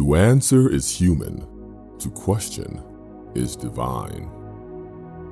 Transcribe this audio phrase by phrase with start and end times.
[0.00, 1.46] To answer is human,
[1.98, 2.82] to question
[3.34, 4.30] is divine.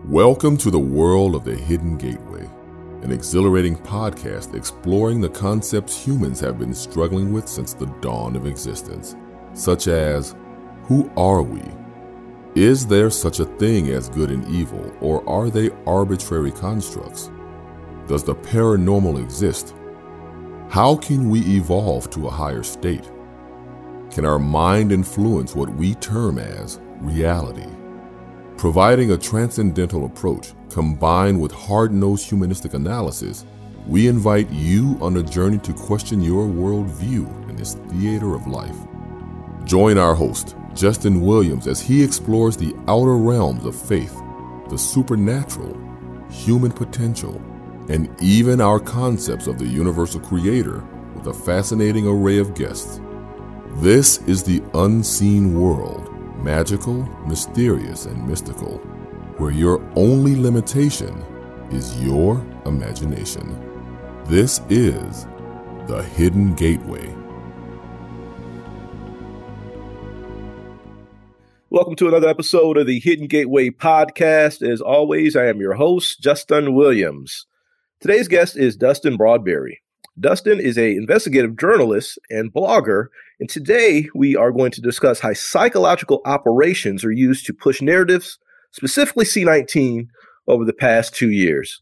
[0.04, 2.46] Welcome to the world of the Hidden Gateway,
[3.00, 8.44] an exhilarating podcast exploring the concepts humans have been struggling with since the dawn of
[8.44, 9.16] existence,
[9.54, 10.36] such as
[10.82, 11.62] who are we?
[12.54, 17.30] Is there such a thing as good and evil, or are they arbitrary constructs?
[18.06, 19.74] Does the paranormal exist?
[20.68, 23.10] How can we evolve to a higher state?
[24.10, 27.66] Can our mind influence what we term as reality?
[28.56, 33.44] Providing a transcendental approach combined with hard nosed humanistic analysis,
[33.86, 38.76] we invite you on a journey to question your worldview in this theater of life.
[39.64, 44.18] Join our host, Justin Williams, as he explores the outer realms of faith,
[44.70, 45.78] the supernatural,
[46.30, 47.40] human potential,
[47.88, 53.00] and even our concepts of the universal creator with a fascinating array of guests.
[53.80, 58.78] This is the unseen world, magical, mysterious, and mystical,
[59.36, 61.24] where your only limitation
[61.70, 63.56] is your imagination.
[64.24, 65.28] This is
[65.86, 67.14] the Hidden Gateway.
[71.70, 74.68] Welcome to another episode of the Hidden Gateway podcast.
[74.68, 77.46] As always, I am your host, Justin Williams.
[78.00, 79.76] Today's guest is Dustin Broadbery.
[80.20, 83.06] Dustin is a investigative journalist and blogger,
[83.38, 88.38] and today we are going to discuss how psychological operations are used to push narratives,
[88.72, 90.08] specifically C19,
[90.48, 91.80] over the past two years.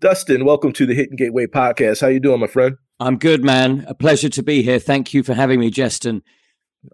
[0.00, 2.00] Dustin, welcome to the Hidden Gateway podcast.
[2.00, 2.76] How you doing, my friend?
[3.00, 3.84] I'm good, man.
[3.86, 4.78] A pleasure to be here.
[4.78, 6.22] Thank you for having me, Justin.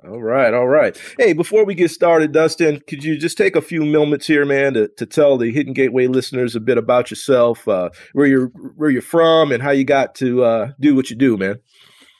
[0.04, 0.96] All right, all right.
[1.18, 4.74] Hey, before we get started, Dustin, could you just take a few moments here, man,
[4.74, 8.90] to, to tell the Hidden Gateway listeners a bit about yourself, uh, where you're where
[8.90, 11.56] you're from, and how you got to uh, do what you do, man?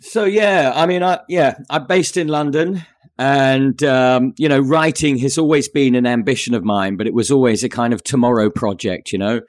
[0.03, 2.85] So yeah, I mean, I yeah, I'm based in London,
[3.19, 7.31] and um, you know, writing has always been an ambition of mine, but it was
[7.31, 9.43] always a kind of tomorrow project, you know.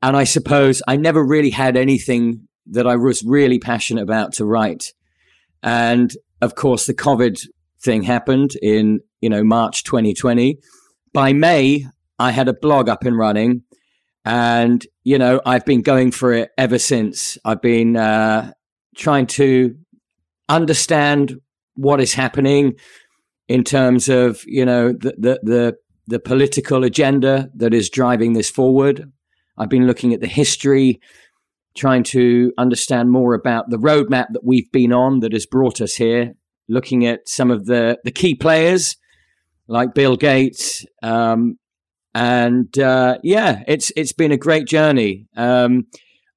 [0.00, 4.46] And I suppose I never really had anything that I was really passionate about to
[4.46, 4.94] write.
[5.62, 7.46] And of course, the COVID
[7.80, 10.58] thing happened in, you know, March 2020.
[11.12, 11.86] By May,
[12.18, 13.62] I had a blog up and running.
[14.24, 17.38] And, you know, I've been going for it ever since.
[17.44, 18.52] I've been uh,
[18.96, 19.74] trying to
[20.48, 21.40] understand
[21.74, 22.74] what is happening
[23.46, 25.76] in terms of, you know, the, the, the,
[26.08, 29.10] the political agenda that is driving this forward.
[29.56, 31.00] I've been looking at the history,
[31.76, 35.94] trying to understand more about the roadmap that we've been on that has brought us
[35.94, 36.34] here
[36.68, 38.96] looking at some of the, the key players
[39.68, 40.84] like Bill Gates.
[41.02, 41.58] Um,
[42.14, 45.26] and uh, yeah, it's it's been a great journey.
[45.36, 45.86] Um,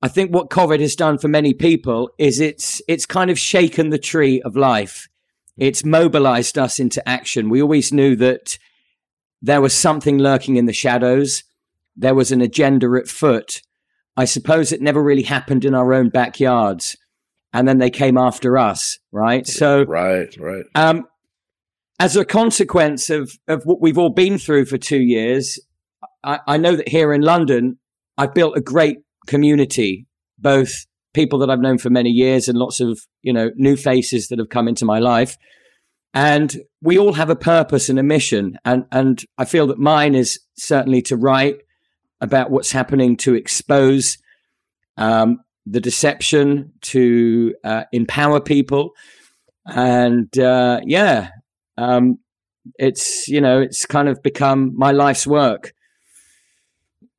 [0.02, 3.90] I think what COVID has done for many people is it's it's kind of shaken
[3.90, 5.08] the tree of life.
[5.58, 7.50] It's mobilized us into action.
[7.50, 8.58] We always knew that
[9.42, 11.44] there was something lurking in the shadows.
[11.96, 13.62] There was an agenda at foot.
[14.18, 16.98] I suppose it never really happened in our own backyards
[17.54, 19.46] and then they came after us, right?
[19.48, 20.66] So, right, right.
[20.76, 21.06] Um,
[22.00, 25.60] as a consequence of of what we've all been through for two years,
[26.24, 27.78] I, I know that here in London,
[28.18, 30.08] I've built a great community,
[30.40, 30.72] both
[31.14, 34.40] people that I've known for many years and lots of you know new faces that
[34.40, 35.38] have come into my life.
[36.14, 40.16] And we all have a purpose and a mission, and and I feel that mine
[40.16, 41.58] is certainly to write
[42.20, 44.18] about what's happening to expose
[44.98, 48.92] um, the deception to uh, empower people.
[49.66, 51.30] And uh, yeah
[51.78, 52.20] um,
[52.78, 55.74] it's you know it's kind of become my life's work.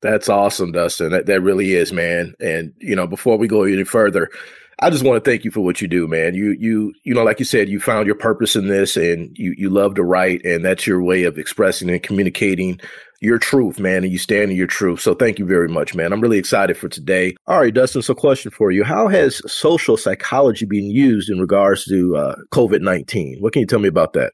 [0.00, 1.10] That's awesome dustin.
[1.10, 2.34] That, that really is man.
[2.40, 4.30] And you know before we go any further
[4.78, 6.34] I just want to thank you for what you do, man.
[6.34, 9.54] You you you know, like you said, you found your purpose in this, and you
[9.56, 12.80] you love to write, and that's your way of expressing and communicating
[13.22, 15.00] your truth, man, and you stand in your truth.
[15.00, 16.12] So thank you very much, man.
[16.12, 17.36] I'm really excited for today.
[17.46, 18.82] All right, Dustin, so question for you.
[18.82, 23.38] How has social psychology been used in regards to uh, COVID 19?
[23.38, 24.32] What can you tell me about that?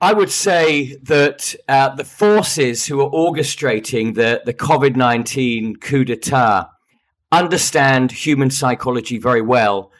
[0.00, 6.04] I would say that uh, the forces who are orchestrating the, the COVID 19 coup
[6.04, 6.68] d'etat
[7.30, 9.92] understand human psychology very well,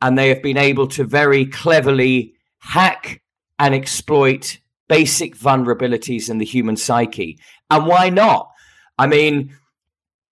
[0.00, 3.20] and they have been able to very cleverly hack
[3.58, 4.58] and exploit
[4.88, 7.38] basic vulnerabilities in the human psyche.
[7.70, 8.48] And why not?
[8.98, 9.56] I mean,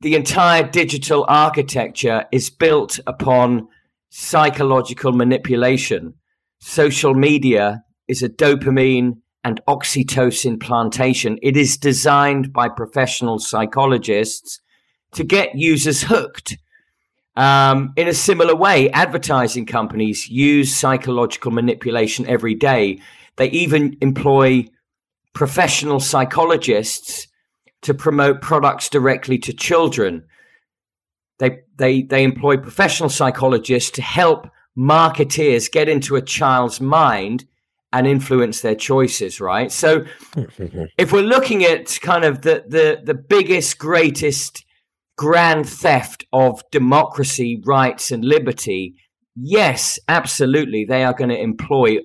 [0.00, 3.68] the entire digital architecture is built upon
[4.10, 6.14] psychological manipulation.
[6.60, 11.38] Social media is a dopamine and oxytocin plantation.
[11.42, 14.60] It is designed by professional psychologists
[15.12, 16.58] to get users hooked.
[17.34, 23.00] Um, in a similar way, advertising companies use psychological manipulation every day
[23.36, 24.66] They even employ
[25.34, 27.26] professional psychologists
[27.82, 30.24] to promote products directly to children.
[31.38, 34.48] They, they, they employ professional psychologists to help
[34.78, 37.44] marketeers get into a child's mind
[37.92, 39.70] and influence their choices, right?
[39.70, 40.04] So
[40.98, 44.64] if we're looking at kind of the, the, the biggest, greatest
[45.18, 48.94] grand theft of democracy, rights, and liberty,
[49.36, 51.98] yes, absolutely, they are going to employ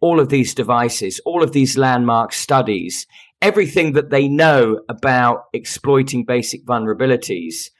[0.00, 3.06] all of these devices, all of these landmark studies,
[3.42, 7.70] everything that they know about exploiting basic vulnerabilities.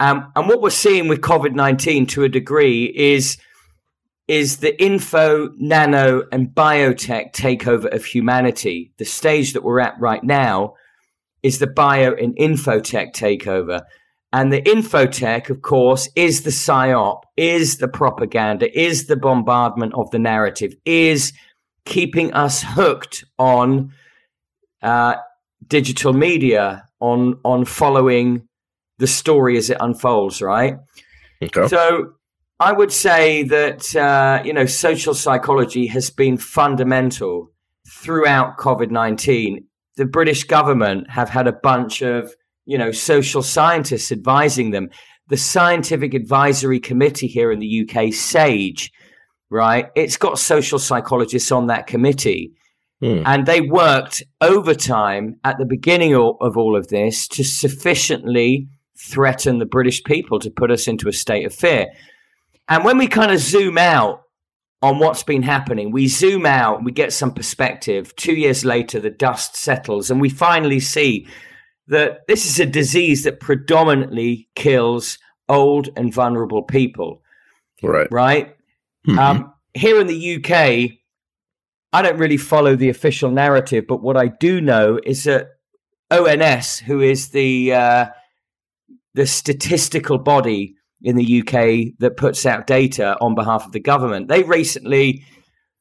[0.00, 3.38] Um, and what we're seeing with COVID 19 to a degree is
[4.28, 8.92] is the info, nano, and biotech takeover of humanity.
[8.98, 10.74] The stage that we're at right now
[11.42, 13.82] is the bio and infotech takeover.
[14.32, 20.10] And the infotech, of course, is the psyop, is the propaganda, is the bombardment of
[20.10, 21.32] the narrative, is
[21.86, 23.92] keeping us hooked on
[24.82, 25.14] uh,
[25.66, 28.46] digital media, on on following
[28.98, 30.42] the story as it unfolds.
[30.42, 30.76] Right.
[31.42, 31.68] Okay.
[31.68, 32.12] So
[32.60, 37.50] I would say that uh, you know social psychology has been fundamental
[37.88, 39.64] throughout COVID nineteen.
[39.96, 42.34] The British government have had a bunch of
[42.68, 44.90] you know social scientists advising them.
[45.28, 48.92] The Scientific Advisory Committee here in the UK, SAGE,
[49.50, 49.86] right?
[49.96, 52.52] It's got social psychologists on that committee.
[53.00, 53.22] Hmm.
[53.24, 58.68] And they worked overtime at the beginning of all of this to sufficiently
[58.98, 61.86] threaten the British people to put us into a state of fear.
[62.68, 64.22] And when we kind of zoom out
[64.82, 68.14] on what's been happening, we zoom out, we get some perspective.
[68.16, 71.26] Two years later, the dust settles, and we finally see
[71.88, 75.18] that this is a disease that predominantly kills
[75.48, 77.22] old and vulnerable people.
[77.82, 78.08] Right.
[78.10, 78.56] Right.
[79.06, 79.18] Mm-hmm.
[79.18, 80.98] Um, here in the UK,
[81.92, 85.48] I don't really follow the official narrative, but what I do know is that
[86.10, 88.06] ONS, who is the uh,
[89.14, 94.28] the statistical body in the UK that puts out data on behalf of the government.
[94.28, 95.24] They recently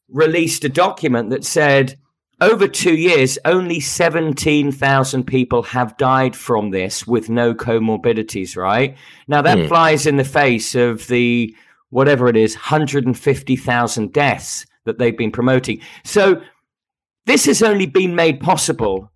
[0.10, 1.98] released a document that said
[2.40, 8.96] over two years, only 17,000 people have died from this with no comorbidities, right?
[9.28, 9.68] Now, that mm.
[9.68, 11.56] flies in the face of the
[11.90, 15.82] whatever it is, 150,000 deaths that they've been promoting.
[16.04, 16.42] So,
[17.26, 19.12] this has only been made possible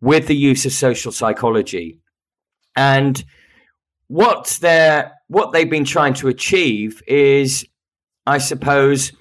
[0.00, 2.00] with the use of social psychology.
[2.76, 3.24] And
[4.08, 7.64] what they're what they've been trying to achieve is,
[8.26, 9.12] I suppose,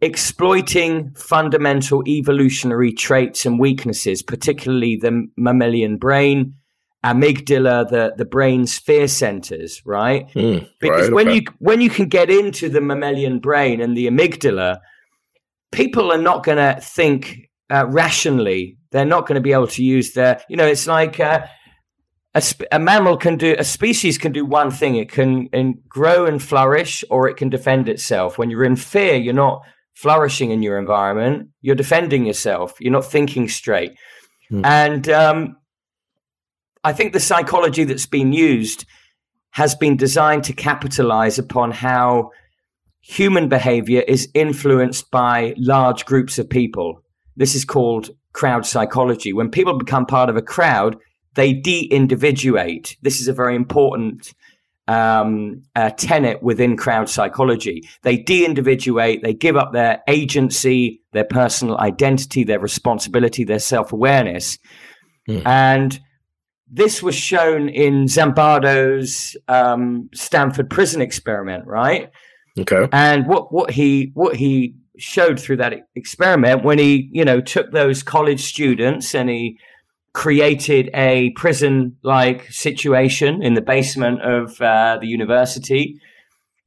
[0.00, 6.54] exploiting fundamental evolutionary traits and weaknesses, particularly the mammalian brain,
[7.04, 10.28] amygdala, the, the brain's fear centers, right?
[10.34, 11.36] Mm, because right, when okay.
[11.36, 14.78] you when you can get into the mammalian brain and the amygdala,
[15.72, 18.76] people are not going to think uh, rationally.
[18.90, 21.46] They're not going to be able to use their, you know, it's like uh,
[22.34, 22.42] a,
[22.72, 25.48] a, mammal can do a species can do one thing it can
[25.88, 29.62] grow and flourish or it can defend itself when you're in fear you're not
[30.00, 33.92] flourishing in your environment you're defending yourself you're not thinking straight
[34.48, 34.64] hmm.
[34.64, 35.56] and um,
[36.84, 38.84] i think the psychology that's been used
[39.50, 42.30] has been designed to capitalize upon how
[43.00, 47.02] human behavior is influenced by large groups of people
[47.36, 50.96] this is called crowd psychology when people become part of a crowd
[51.38, 52.96] they de-individuate.
[53.02, 54.34] This is a very important
[54.88, 57.88] um, uh, tenet within crowd psychology.
[58.02, 59.22] They de-individuate.
[59.22, 64.58] They give up their agency, their personal identity, their responsibility, their self-awareness,
[65.28, 65.42] mm.
[65.46, 66.00] and
[66.70, 72.10] this was shown in Zimbardo's um, Stanford prison experiment, right?
[72.58, 72.88] Okay.
[72.92, 77.70] And what what he what he showed through that experiment when he you know took
[77.72, 79.58] those college students and he
[80.12, 86.00] created a prison like situation in the basement of uh, the university.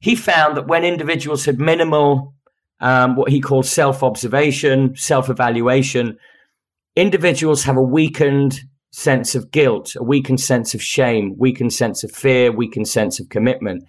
[0.00, 2.34] He found that when individuals had minimal,
[2.80, 6.18] um, what he called self observation, self evaluation,
[6.96, 12.12] individuals have a weakened sense of guilt, a weakened sense of shame, weakened sense of
[12.12, 13.84] fear, weakened sense of commitment.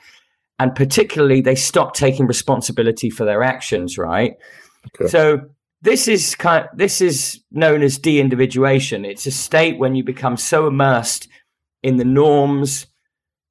[0.60, 4.34] And particularly, they stop taking responsibility for their actions, right?
[4.96, 5.10] Okay.
[5.10, 5.42] So
[5.84, 9.04] this is kind of, this is known as de-individuation.
[9.04, 11.28] It's a state when you become so immersed
[11.84, 12.88] in the norms,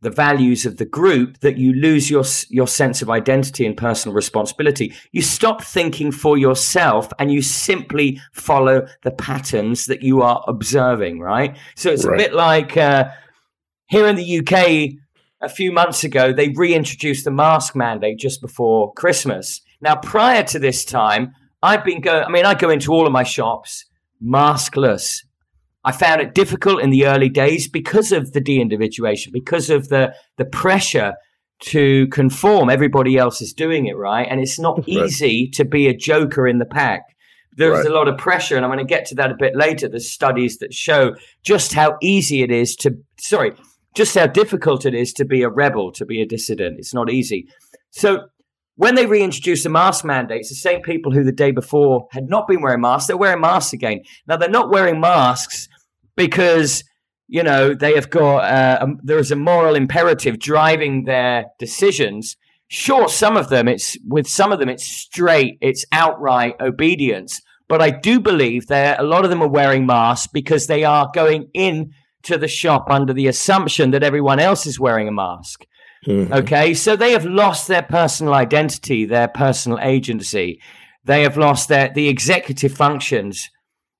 [0.01, 4.15] the values of the group that you lose your your sense of identity and personal
[4.15, 4.95] responsibility.
[5.12, 11.21] You stop thinking for yourself and you simply follow the patterns that you are observing.
[11.21, 11.57] Right.
[11.77, 12.19] So it's right.
[12.19, 13.11] a bit like uh,
[13.89, 14.99] here in the UK.
[15.45, 19.61] A few months ago, they reintroduced the mask mandate just before Christmas.
[19.81, 22.25] Now, prior to this time, I've been going.
[22.25, 23.85] I mean, I go into all of my shops
[24.23, 25.25] maskless.
[25.85, 30.14] I found it difficult in the early days because of the de-individuation, because of the
[30.37, 31.14] the pressure
[31.61, 32.71] to conform.
[32.71, 34.88] Everybody else is doing it right, and it's not right.
[34.88, 37.02] easy to be a joker in the pack.
[37.54, 37.87] There's right.
[37.87, 39.88] a lot of pressure, and I'm going to get to that a bit later.
[39.88, 43.52] There's studies that show just how easy it is to, sorry,
[43.95, 46.78] just how difficult it is to be a rebel, to be a dissident.
[46.78, 47.47] It's not easy.
[47.90, 48.28] So
[48.76, 52.49] when they reintroduce the mask mandates, the same people who the day before had not
[52.49, 54.00] been wearing masks, they're wearing masks again.
[54.26, 55.69] Now they're not wearing masks
[56.17, 56.85] because
[57.29, 62.37] you know they have got uh, a, there is a moral imperative driving their decisions.
[62.69, 67.41] Sure, some of them it's with some of them it's straight, it's outright obedience.
[67.69, 71.11] But I do believe that a lot of them are wearing masks because they are
[71.14, 71.93] going in
[72.25, 75.64] to the shop under the assumption that everyone else is wearing a mask.
[76.06, 76.32] Mm-hmm.
[76.32, 80.61] Okay, so they have lost their personal identity, their personal agency.
[81.04, 83.50] They have lost their the executive functions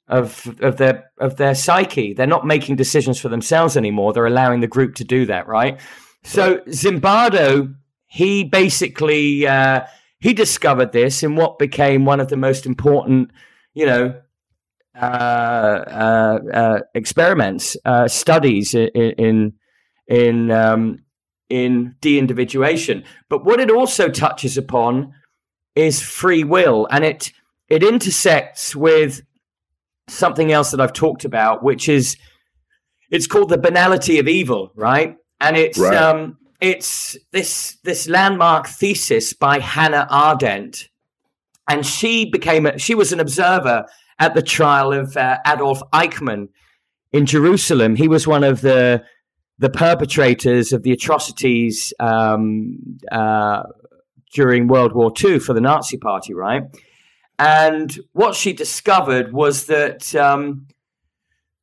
[0.09, 2.13] of of their of their psyche.
[2.13, 4.13] They're not making decisions for themselves anymore.
[4.13, 5.81] They're allowing the group to do that, right?
[6.25, 7.75] So Zimbardo,
[8.07, 9.83] he basically uh,
[10.19, 13.31] he discovered this in what became one of the most important,
[13.75, 14.21] you know,
[15.01, 19.53] uh, uh, uh experiments, uh, studies in in,
[20.09, 20.99] in um,
[21.53, 23.05] in de individuation.
[23.29, 25.13] But what it also touches upon
[25.75, 27.31] is free will, and it
[27.69, 29.21] it intersects with
[30.09, 32.17] something else that I've talked about, which is
[33.11, 35.17] it's called the banality of evil, right?
[35.41, 35.95] And it's right.
[35.95, 40.89] um, it's this this landmark thesis by Hannah Arendt,
[41.69, 43.85] and she became a, she was an observer
[44.19, 46.49] at the trial of uh, Adolf Eichmann
[47.13, 47.95] in Jerusalem.
[47.95, 49.05] He was one of the
[49.63, 53.63] the perpetrators of the atrocities um, uh,
[54.35, 56.65] during World War II for the Nazi Party, right?
[57.39, 60.67] And what she discovered was that um,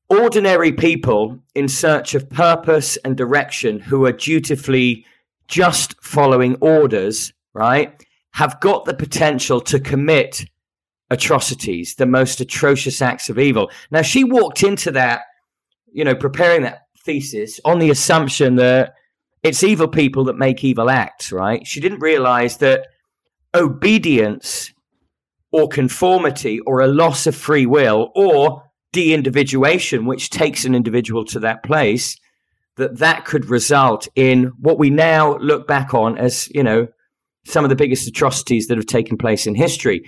[0.08, 5.06] ordinary people in search of purpose and direction who are dutifully
[5.50, 8.02] just following orders, right,
[8.32, 10.46] have got the potential to commit
[11.10, 13.70] atrocities, the most atrocious acts of evil.
[13.92, 15.24] Now, she walked into that,
[15.92, 18.94] you know, preparing that thesis on the assumption that
[19.42, 21.66] it's evil people that make evil acts, right?
[21.66, 22.86] She didn't realize that
[23.56, 24.72] obedience
[25.52, 28.62] or conformity or a loss of free will or
[28.92, 32.16] de-individuation which takes an individual to that place
[32.76, 36.88] that that could result in what we now look back on as you know
[37.44, 40.08] some of the biggest atrocities that have taken place in history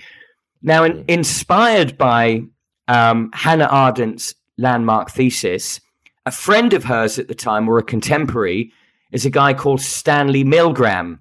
[0.62, 2.40] now in, inspired by
[2.86, 5.80] um, hannah arendt's landmark thesis
[6.26, 8.72] a friend of hers at the time, or a contemporary,
[9.12, 11.18] is a guy called Stanley Milgram.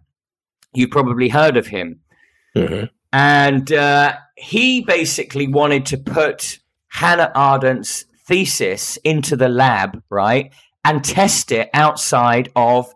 [0.73, 1.99] You've probably heard of him.
[2.55, 2.85] Mm-hmm.
[3.13, 10.53] And uh, he basically wanted to put Hannah Arendt's thesis into the lab, right?
[10.85, 12.93] And test it outside of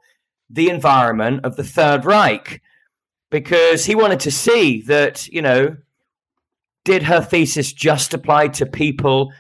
[0.50, 2.62] the environment of the Third Reich
[3.30, 5.76] because he wanted to see that, you know,
[6.86, 9.34] did her thesis just apply to people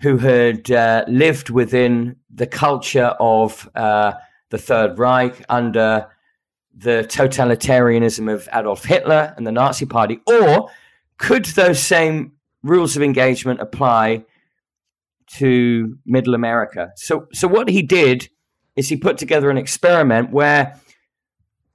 [0.00, 4.12] who had uh, lived within the culture of uh,
[4.48, 6.08] the Third Reich under
[6.74, 10.70] the totalitarianism of Adolf Hitler and the Nazi Party, or
[11.18, 14.24] could those same rules of engagement apply
[15.36, 16.92] to Middle America?
[16.96, 18.28] So, so what he did
[18.76, 20.80] is he put together an experiment where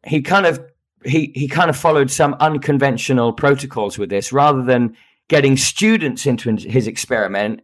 [0.05, 0.59] he kind of
[1.03, 4.95] he he kind of followed some unconventional protocols with this, rather than
[5.27, 7.61] getting students into his experiment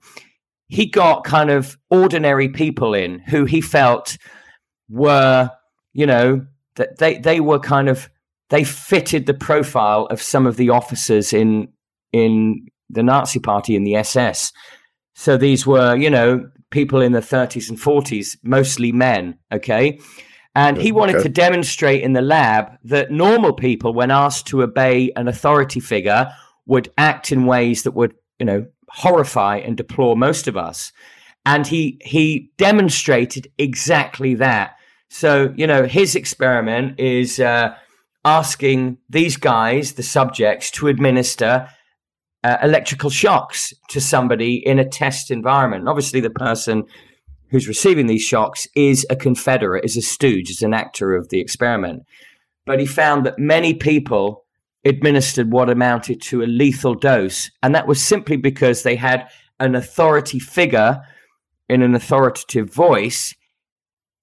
[0.71, 4.17] he got kind of ordinary people in who he felt
[4.89, 5.51] were,
[5.91, 6.45] you know,
[6.77, 8.09] that they they were kind of
[8.49, 11.67] they fitted the profile of some of the officers in
[12.13, 14.53] in the Nazi Party in the SS.
[15.13, 19.37] So these were, you know, people in the 30s and 40s, mostly men.
[19.51, 19.99] Okay.
[20.55, 21.23] And he mm, wanted okay.
[21.23, 26.31] to demonstrate in the lab that normal people, when asked to obey an authority figure,
[26.65, 30.91] would act in ways that would, you know, horrify and deplore most of us.
[31.45, 34.75] And he he demonstrated exactly that.
[35.09, 37.75] So you know his experiment is uh,
[38.23, 41.67] asking these guys, the subjects, to administer
[42.43, 45.87] uh, electrical shocks to somebody in a test environment.
[45.87, 46.83] Obviously, the person
[47.49, 51.39] who's receiving these shocks is a Confederate, is a stooge, is an actor of the
[51.39, 52.03] experiment.
[52.65, 54.40] But he found that many people
[54.83, 57.51] administered what amounted to a lethal dose.
[57.61, 59.27] And that was simply because they had
[59.59, 61.01] an authority figure
[61.69, 63.35] in an authoritative voice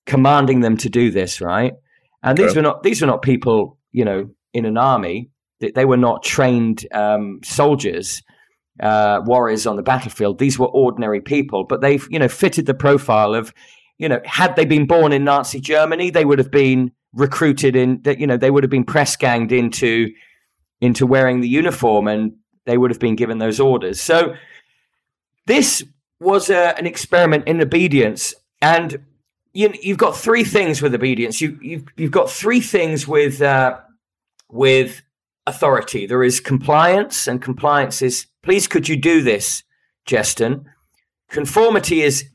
[0.06, 1.74] commanding them to do this, right?
[2.22, 5.30] And these were not these were not people, you know, in an army.
[5.60, 8.22] they were not trained um, soldiers,
[8.80, 10.38] uh, warriors on the battlefield.
[10.38, 13.52] These were ordinary people, but they've you know fitted the profile of
[13.98, 18.02] you know had they been born in Nazi Germany, they would have been recruited in
[18.02, 20.08] that you know they would have been press ganged into
[20.80, 22.32] into wearing the uniform and
[22.66, 24.00] they would have been given those orders.
[24.00, 24.34] So
[25.46, 25.82] this
[26.20, 29.04] was a, an experiment in obedience, and
[29.54, 31.40] you, have got three things with obedience.
[31.40, 33.78] You, you've you've got three things with uh,
[34.50, 35.02] with
[35.46, 36.06] authority.
[36.06, 39.62] There is compliance, and compliance is please could you do this,
[40.04, 40.66] Justin.
[41.30, 42.28] Conformity is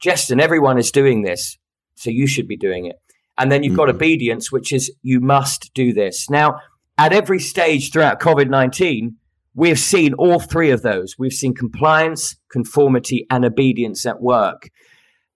[0.00, 0.40] Justin.
[0.40, 1.58] Everyone is doing this,
[1.94, 2.96] so you should be doing it.
[3.36, 3.78] And then you've mm-hmm.
[3.78, 6.30] got obedience, which is you must do this.
[6.30, 6.60] Now,
[6.98, 9.16] at every stage throughout COVID 19,
[9.54, 11.16] we've seen all three of those.
[11.18, 14.70] We've seen compliance, conformity, and obedience at work.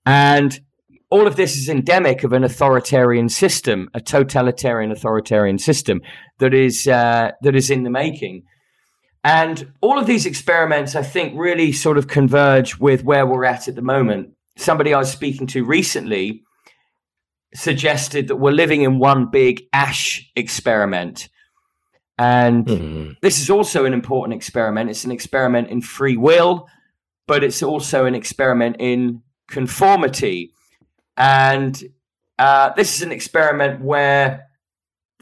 [0.07, 0.59] And
[1.11, 6.01] all of this is endemic of an authoritarian system, a totalitarian authoritarian system
[6.39, 8.43] that is uh, that is in the making.
[9.25, 13.69] And all of these experiments, I think, really sort of converge with where we're at
[13.69, 14.31] at the moment.
[14.57, 16.43] Somebody I was speaking to recently
[17.55, 21.29] suggested that we're living in one big Asch experiment.
[22.19, 23.13] And mm-hmm.
[23.23, 24.91] this is also an important experiment.
[24.91, 26.69] It's an experiment in free will,
[27.27, 30.53] but it's also an experiment in conformity.
[31.17, 31.81] And
[32.39, 34.49] uh, this is an experiment where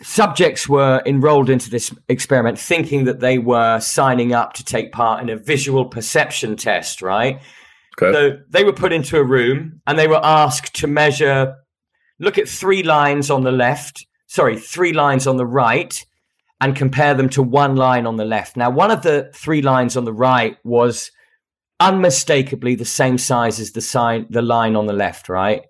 [0.03, 5.23] subjects were enrolled into this experiment thinking that they were signing up to take part
[5.23, 7.41] in a visual perception test, right?
[8.01, 8.13] Okay.
[8.13, 11.57] So they were put into a room and they were asked to measure
[12.19, 16.05] look at three lines on the left, sorry, three lines on the right,
[16.61, 18.57] and compare them to one line on the left.
[18.57, 21.11] Now, one of the three lines on the right was
[21.81, 25.63] unmistakably the same size as the sign, the line on the left, right?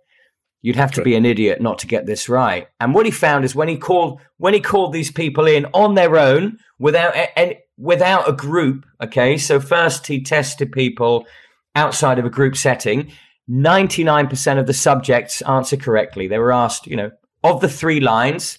[0.62, 2.68] You'd have to be an idiot not to get this right.
[2.80, 5.94] And what he found is when he called when he called these people in on
[5.94, 8.84] their own without and without a group.
[9.00, 11.26] Okay, so first he tested people
[11.76, 13.12] outside of a group setting.
[13.48, 16.26] 99% of the subjects answer correctly.
[16.26, 17.12] They were asked, you know,
[17.44, 18.58] of the three lines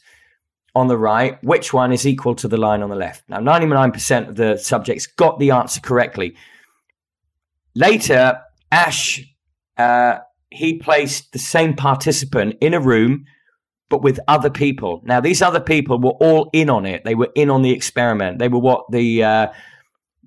[0.78, 3.24] on the right, which one is equal to the line on the left?
[3.28, 6.36] Now, 99% of the subjects got the answer correctly.
[7.74, 8.40] Later,
[8.72, 9.22] Asch,
[9.78, 10.20] uh,
[10.52, 13.26] he placed the same participant in a room,
[13.90, 15.02] but with other people.
[15.04, 17.04] Now, these other people were all in on it.
[17.04, 18.38] They were in on the experiment.
[18.38, 19.48] They were what the uh,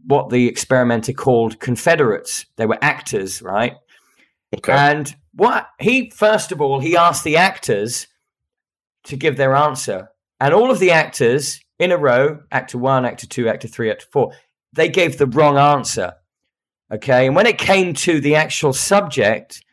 [0.07, 2.47] what the experimenter called Confederates.
[2.57, 3.75] They were actors, right?
[4.57, 4.73] Okay.
[4.73, 8.09] And what he first of all he asked the actors
[9.05, 10.10] to give their answer,
[10.41, 14.07] and all of the actors in a row, actor one, actor two, actor three, actor
[14.11, 14.33] four,
[14.73, 16.15] they gave the wrong answer.
[16.93, 19.65] Okay, and when it came to the actual subject,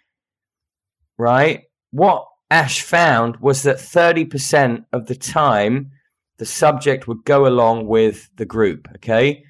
[1.17, 5.91] right, what Asch found was that thirty percent of the time
[6.37, 8.87] the subject would go along with the group.
[8.95, 9.43] Okay.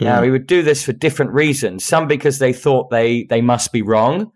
[0.00, 0.24] Now hmm.
[0.24, 1.84] he would do this for different reasons.
[1.84, 4.32] Some because they thought they they must be wrong,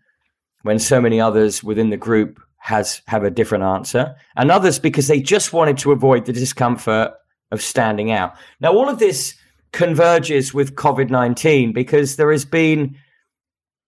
[0.62, 5.06] when so many others within the group has have a different answer, and others because
[5.06, 7.12] they just wanted to avoid the discomfort
[7.50, 8.32] of standing out.
[8.58, 9.34] Now, all of this
[9.72, 12.96] converges with COVID nineteen because there has been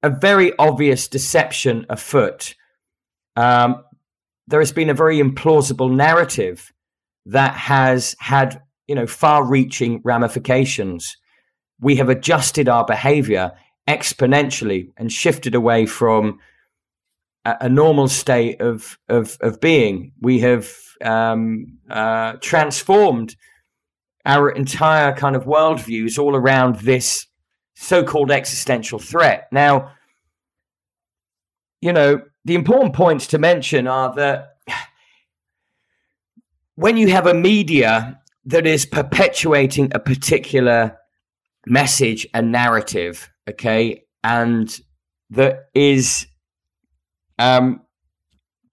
[0.03, 2.55] a very obvious deception afoot.
[3.35, 3.83] Um,
[4.47, 6.71] there has been a very implausible narrative
[7.25, 11.17] that has had you know far-reaching ramifications.
[11.81, 13.53] We have adjusted our behavior
[13.89, 16.41] exponentially and shifted away from
[17.61, 20.13] a, normal state of, of, of being.
[20.21, 20.71] We have
[21.05, 23.37] um, uh, transformed
[24.25, 27.27] our entire kind of worldviews all around this
[27.75, 29.49] so-called existential threat.
[29.53, 29.93] Now,
[31.81, 34.57] you know, the important points to mention are that
[36.75, 40.97] when you have a media that is perpetuating a particular
[41.67, 44.81] message and narrative, okay, and
[45.31, 46.27] that is
[47.39, 47.81] um,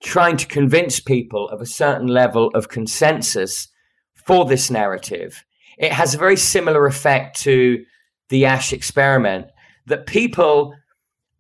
[0.04, 3.68] trying to convince people of a certain level of consensus
[4.14, 5.44] for this narrative.
[5.78, 7.84] It has a very similar effect to
[8.30, 9.48] the Asch experiment
[9.88, 10.74] that people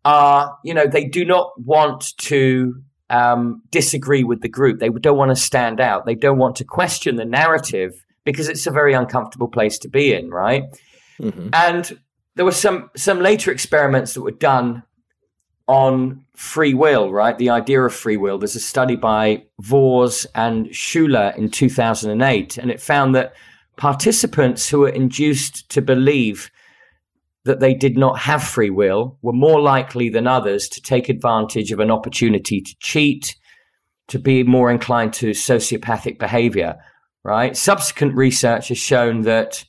[0.05, 2.75] are, you know, they do not want to
[3.09, 4.79] um, disagree with the group.
[4.79, 6.05] They don't want to stand out.
[6.05, 7.93] They don't want to question the narrative
[8.25, 10.63] because it's a very uncomfortable place to be in, right?
[11.19, 11.49] Mm-hmm.
[11.53, 11.99] And
[12.35, 14.83] there were some some later experiments that were done
[15.67, 17.37] on free will, right?
[17.37, 18.37] The idea of free will.
[18.37, 23.33] There's a study by Vohs and Schooler in 2008, and it found that
[23.77, 26.51] participants who were induced to believe
[27.45, 31.71] that they did not have free will were more likely than others to take advantage
[31.71, 33.35] of an opportunity to cheat,
[34.07, 36.75] to be more inclined to sociopathic behavior.
[37.23, 37.55] right?
[37.55, 39.65] Subsequent research has shown that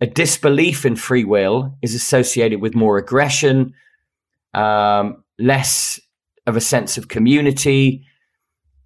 [0.00, 3.72] a disbelief in free will is associated with more aggression,
[4.56, 6.00] um, less
[6.46, 8.04] of a sense of community,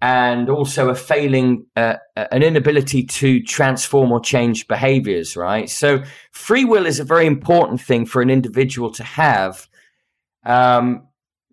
[0.01, 5.69] and also a failing, uh, an inability to transform or change behaviors, right?
[5.69, 9.67] So, free will is a very important thing for an individual to have.
[10.43, 11.07] Um,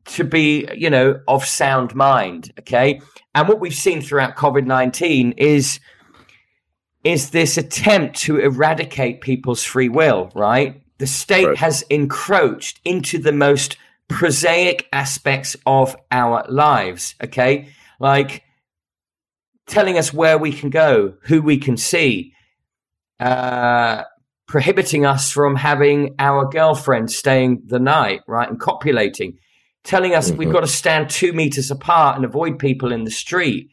[0.09, 2.51] to be, you know, of sound mind.
[2.61, 3.01] Okay.
[3.35, 5.81] And what we've seen throughout COVID 19 is
[7.05, 10.83] is this attempt to eradicate people's free will, right?
[10.99, 11.57] The state right.
[11.57, 13.77] has encroached into the most
[14.09, 17.69] prosaic aspects of our lives, okay?
[18.01, 18.43] Like
[19.67, 22.33] telling us where we can go, who we can see,
[23.21, 24.05] uh,
[24.47, 28.49] prohibiting us from having our girlfriend staying the night, right?
[28.49, 29.39] And copulating,
[29.85, 30.39] telling us mm-hmm.
[30.39, 33.71] we've got to stand two meters apart and avoid people in the street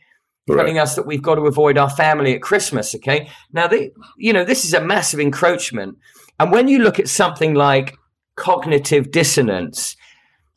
[0.48, 0.58] right.
[0.58, 2.93] telling us that we've got to avoid our family at Christmas.
[2.95, 3.30] Okay.
[3.52, 5.98] Now, the, you know, this is a massive encroachment.
[6.39, 7.98] And when you look at something like
[8.36, 9.95] cognitive dissonance,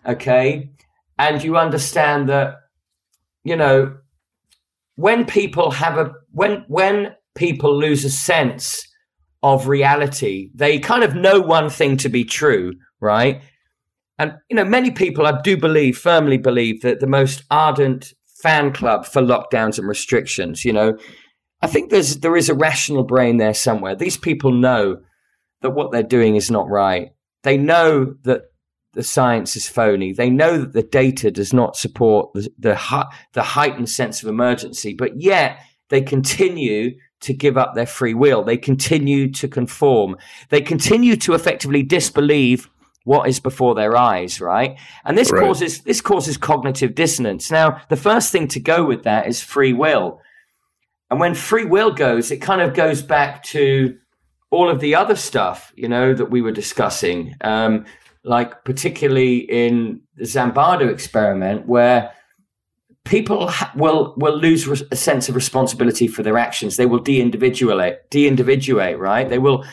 [0.09, 0.71] okay,
[1.18, 2.57] and you understand that,
[3.44, 3.97] you know,
[4.97, 8.83] when people have a, when, when people lose a sense
[9.42, 13.42] of reality, they kind of know one thing to be true, right?
[14.18, 18.73] And, you know, many people, I do believe, firmly believe that the most ardent fan
[18.73, 20.64] club for lockdowns and restrictions.
[20.64, 20.99] You know,
[21.62, 23.94] I think there's there is a rational brain there somewhere.
[23.94, 24.99] These people know
[25.62, 27.11] that what they're doing is not right.
[27.42, 28.42] They know that
[28.94, 30.12] the science is phony.
[30.12, 34.94] They know that the data does not support the the, the heightened sense of emergency,
[34.94, 38.44] but yet they continue to give up their free will.
[38.44, 40.16] They continue to conform.
[40.51, 42.68] They continue to effectively disbelieve
[43.05, 44.79] what is before their eyes, right?
[45.05, 45.42] And this right.
[45.42, 47.51] causes this causes cognitive dissonance.
[47.51, 50.20] Now, the first thing to go with that is free will.
[51.11, 53.96] And when free will goes, it kind of goes back to
[54.51, 57.87] all of the other stuff, you know, that we were discussing, um,
[58.29, 62.12] like particularly in the Zimbardo experiment, where
[63.05, 66.77] people ha- will will lose re- a sense of responsibility for their actions.
[66.77, 69.29] They will de-individuate, de-individuate, right?
[69.29, 69.64] They will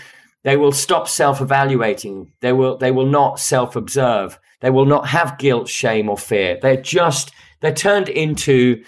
[0.44, 2.32] they will stop self-evaluating.
[2.42, 4.40] They will they will not self-observe.
[4.62, 6.58] They will not have guilt, shame, or fear.
[6.62, 8.84] They're just they're turned into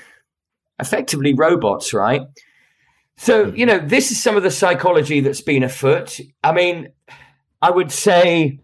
[0.80, 2.22] effectively robots, right?
[3.18, 6.20] So, you know, this is some of the psychology that's been afoot.
[6.44, 6.90] I mean,
[7.62, 8.60] I would say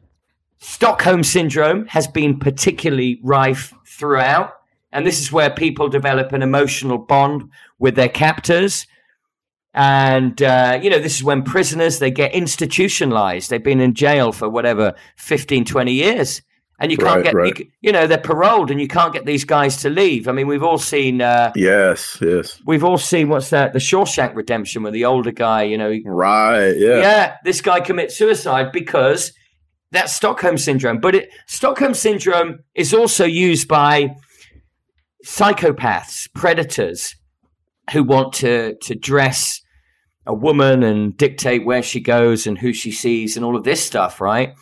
[0.63, 4.53] Stockholm syndrome has been particularly rife throughout.
[4.93, 7.49] And this is where people develop an emotional bond
[7.79, 8.87] with their captors.
[9.73, 13.49] And uh, you know this is when prisoners they get institutionalized.
[13.49, 16.41] They've been in jail for whatever 15 20 years.
[16.79, 17.59] And you can't right, get right.
[17.59, 20.29] You, you, know they're paroled and you can't get these guys to leave.
[20.29, 22.61] I mean we've all seen uh, yes yes.
[22.65, 26.71] we've all seen what's that the shawshank redemption where the older guy you know right
[26.77, 26.97] yeah.
[26.99, 29.33] Yeah this guy commits suicide because
[29.93, 34.13] that's stockholm syndrome but it stockholm syndrome is also used by
[35.25, 37.15] psychopaths predators
[37.93, 39.63] who want to to dress
[40.25, 43.83] a woman and dictate where she goes and who she sees and all of this
[43.85, 44.55] stuff, right?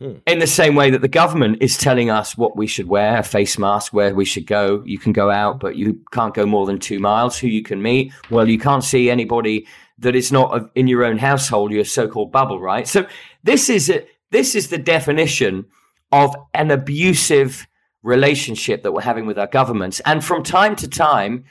[0.00, 0.16] Hmm.
[0.26, 3.22] In the same way that the government is telling us what we should wear, a
[3.22, 4.82] face mask, where we should go.
[4.84, 7.38] You can go out, but you can't go more than two miles.
[7.38, 8.12] Who you can meet?
[8.30, 9.66] Well, you can't see anybody
[9.98, 12.86] that is not in your own household, your so-called bubble, right?
[12.86, 13.06] So
[13.42, 15.66] this is a, this is the definition
[16.12, 17.66] of an abusive
[18.02, 20.00] relationship that we're having with our governments.
[20.06, 21.44] And from time to time,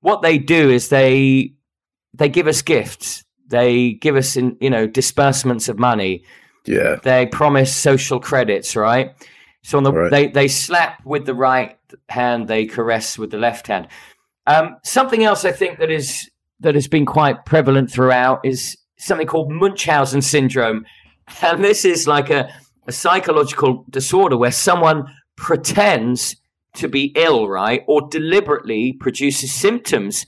[0.00, 1.54] what they do is they
[2.12, 3.24] they give us gifts.
[3.48, 6.24] They give us, in, you know, disbursements of money.
[6.66, 6.96] Yeah.
[7.02, 9.14] They promise social credits, right?
[9.62, 10.10] So on the right.
[10.10, 13.88] they they slap with the right hand, they caress with the left hand.
[14.46, 19.26] Um, something else I think that is that has been quite prevalent throughout is something
[19.26, 20.84] called Munchausen syndrome,
[21.42, 22.52] and this is like a,
[22.86, 25.06] a psychological disorder where someone
[25.36, 26.36] pretends
[26.74, 30.26] to be ill, right, or deliberately produces symptoms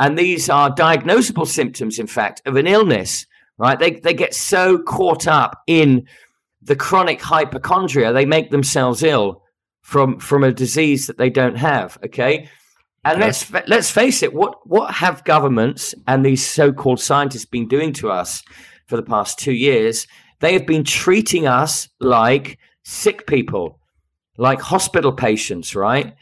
[0.00, 3.26] and these are diagnosable symptoms, in fact, of an illness,
[3.58, 3.78] right?
[3.78, 6.06] They, they get so caught up in
[6.62, 9.42] the chronic hypochondria, they make themselves ill
[9.82, 12.48] from, from a disease that they don't have, okay?
[13.04, 13.26] And okay.
[13.26, 18.10] let's let's face it, what what have governments and these so-called scientists been doing to
[18.10, 18.42] us
[18.88, 20.06] for the past two years?
[20.40, 23.78] They have been treating us like sick people,
[24.36, 26.14] like hospital patients, right?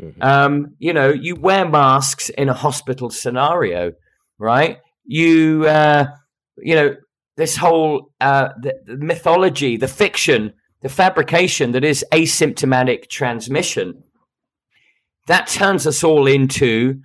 [0.00, 0.22] Mm-hmm.
[0.22, 3.92] Um, you know, you wear masks in a hospital scenario,
[4.38, 4.78] right?
[5.04, 6.06] You, uh,
[6.58, 6.96] you know,
[7.36, 14.02] this whole uh, the, the mythology, the fiction, the fabrication that is asymptomatic transmission,
[15.26, 17.00] that turns us all into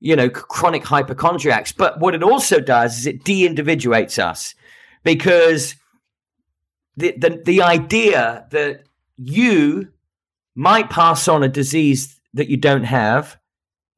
[0.00, 1.72] you know, chronic hypochondriacs.
[1.72, 4.54] But what it also does is it de-individuates us
[5.04, 5.74] because
[6.96, 8.84] the, the, the idea that
[9.16, 9.88] you
[10.54, 13.38] might pass on a disease that you don't have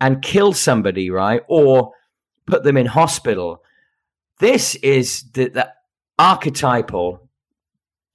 [0.00, 1.42] and kill somebody, right?
[1.48, 1.92] Or
[2.46, 3.62] put them in hospital.
[4.38, 5.72] This is the, the
[6.18, 7.28] archetypal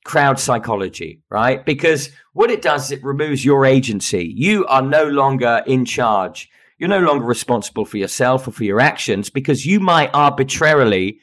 [0.03, 1.65] crowd psychology, right?
[1.65, 4.33] Because what it does is it removes your agency.
[4.35, 6.49] You are no longer in charge.
[6.77, 11.19] You're no longer responsible for yourself or for your actions because you might arbitrarily,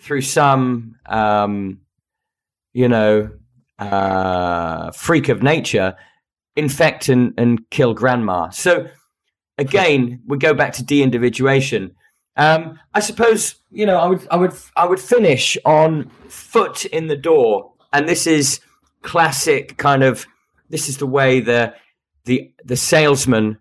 [0.00, 1.80] through some, um,
[2.78, 3.28] you know,
[3.80, 5.96] uh, freak of nature,
[6.54, 8.50] infect and, and kill grandma.
[8.50, 8.86] So
[9.58, 11.96] again, we go back to de-individuation.
[12.36, 17.08] Um, I suppose you know I would I would I would finish on foot in
[17.08, 18.60] the door, and this is
[19.02, 20.24] classic kind of
[20.70, 21.74] this is the way the
[22.26, 23.58] the the salesman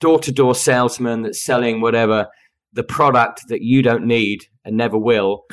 [0.00, 2.26] door to door salesman that's selling whatever
[2.72, 5.44] the product that you don't need and never will.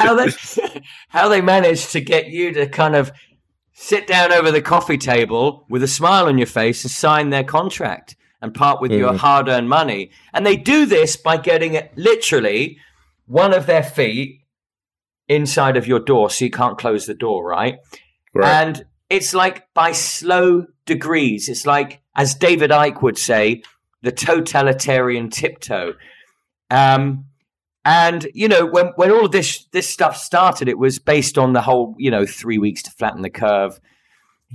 [0.00, 0.30] How they
[1.08, 3.12] how they manage to get you to kind of
[3.72, 7.44] sit down over the coffee table with a smile on your face and sign their
[7.44, 8.98] contract and part with mm.
[8.98, 10.10] your hard earned money.
[10.32, 12.78] And they do this by getting literally
[13.26, 14.40] one of their feet
[15.28, 17.78] inside of your door so you can't close the door, right?
[18.34, 18.66] right?
[18.66, 21.48] And it's like by slow degrees.
[21.48, 23.62] It's like, as David Icke would say,
[24.02, 25.94] the totalitarian tiptoe.
[26.70, 27.26] Um,
[27.86, 31.52] and you know, when when all of this this stuff started, it was based on
[31.52, 33.80] the whole, you know, three weeks to flatten the curve,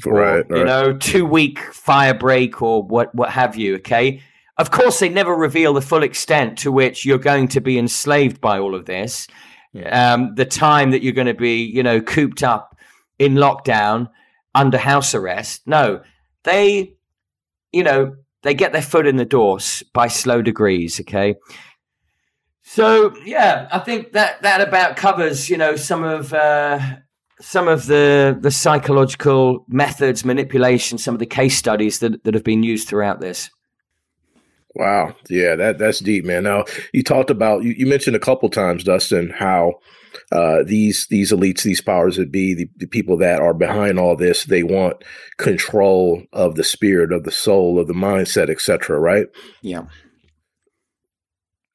[0.06, 0.60] or, right, right.
[0.60, 3.76] you know, two week fire break or what what have you.
[3.76, 4.22] Okay.
[4.58, 8.42] Of course, they never reveal the full extent to which you're going to be enslaved
[8.42, 9.28] by all of this.
[9.72, 10.14] Yeah.
[10.14, 12.78] Um, the time that you're going to be, you know, cooped up
[13.18, 14.10] in lockdown
[14.54, 15.66] under house arrest.
[15.66, 16.02] No,
[16.44, 16.96] they,
[17.72, 19.60] you know, they get their foot in the door
[19.94, 21.00] by slow degrees.
[21.00, 21.36] Okay.
[22.64, 26.80] So yeah, I think that that about covers, you know, some of uh,
[27.40, 32.44] some of the the psychological methods, manipulation, some of the case studies that that have
[32.44, 33.50] been used throughout this.
[34.76, 36.44] Wow, yeah, that that's deep, man.
[36.44, 39.80] Now you talked about you, you mentioned a couple times, Dustin, how
[40.32, 44.16] uh, these these elites, these powers that be, the, the people that are behind all
[44.16, 45.04] this, they want
[45.38, 48.98] control of the spirit, of the soul, of the mindset, etc.
[49.00, 49.28] Right?
[49.62, 49.84] Yeah.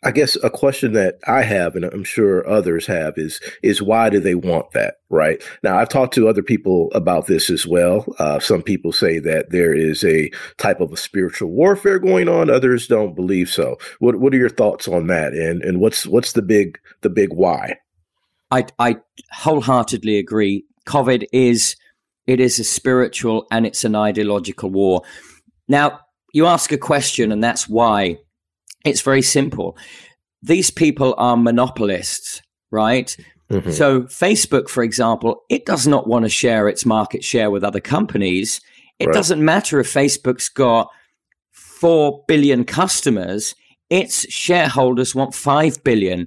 [0.07, 4.09] I guess a question that I have, and I'm sure others have, is is why
[4.09, 4.99] do they want that?
[5.11, 8.07] Right now, I've talked to other people about this as well.
[8.21, 12.51] Uh, some people say that there is a type of a spiritual warfare going on.
[12.51, 13.79] Others don't believe so.
[13.99, 15.33] What What are your thoughts on that?
[15.33, 17.79] And and what's what's the big the big why?
[18.53, 18.99] I I
[19.33, 20.67] wholeheartedly agree.
[20.87, 21.75] COVID is
[22.29, 25.03] it is a spiritual and it's an ideological war.
[25.67, 25.99] Now
[26.33, 28.19] you ask a question, and that's why
[28.87, 29.77] it's very simple.
[30.43, 33.17] These people are monopolists, right?
[33.51, 33.71] Mm-hmm.
[33.71, 37.81] So, Facebook, for example, it does not want to share its market share with other
[37.81, 38.61] companies.
[38.99, 39.15] It right.
[39.15, 40.89] doesn't matter if Facebook's got
[41.53, 43.55] 4 billion customers,
[43.91, 46.27] its shareholders want 5 billion.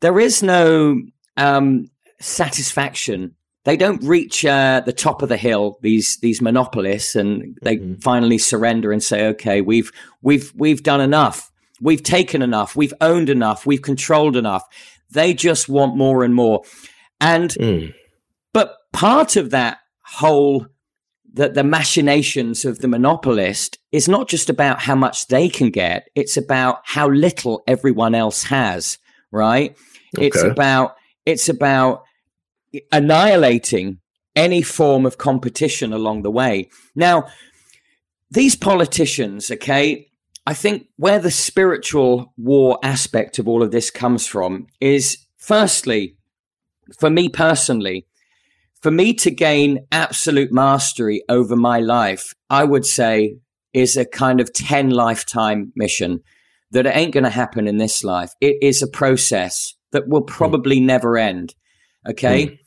[0.00, 1.00] There is no
[1.36, 3.34] um, satisfaction.
[3.64, 5.78] They don't reach uh, the top of the hill.
[5.82, 7.94] These these monopolists, and they mm-hmm.
[8.00, 11.50] finally surrender and say, "Okay, we've we've we've done enough.
[11.80, 12.76] We've taken enough.
[12.76, 13.66] We've owned enough.
[13.66, 14.64] We've controlled enough.
[15.10, 16.62] They just want more and more.
[17.20, 17.94] And, mm.
[18.52, 20.66] but part of that whole,
[21.34, 26.08] that the machinations of the monopolist is not just about how much they can get.
[26.14, 28.98] It's about how little everyone else has,
[29.30, 29.76] right?
[30.16, 30.26] Okay.
[30.26, 32.04] It's about, it's about
[32.92, 33.98] annihilating
[34.34, 36.68] any form of competition along the way.
[36.94, 37.28] Now,
[38.30, 40.07] these politicians, okay,
[40.48, 46.16] I think where the spiritual war aspect of all of this comes from is firstly,
[46.98, 48.06] for me personally,
[48.80, 53.36] for me to gain absolute mastery over my life, I would say
[53.74, 56.20] is a kind of 10 lifetime mission
[56.70, 58.32] that it ain't going to happen in this life.
[58.40, 60.28] It is a process that will hmm.
[60.28, 60.86] probably mm.
[60.86, 61.54] never end.
[62.08, 62.46] Okay.
[62.46, 62.58] Mm.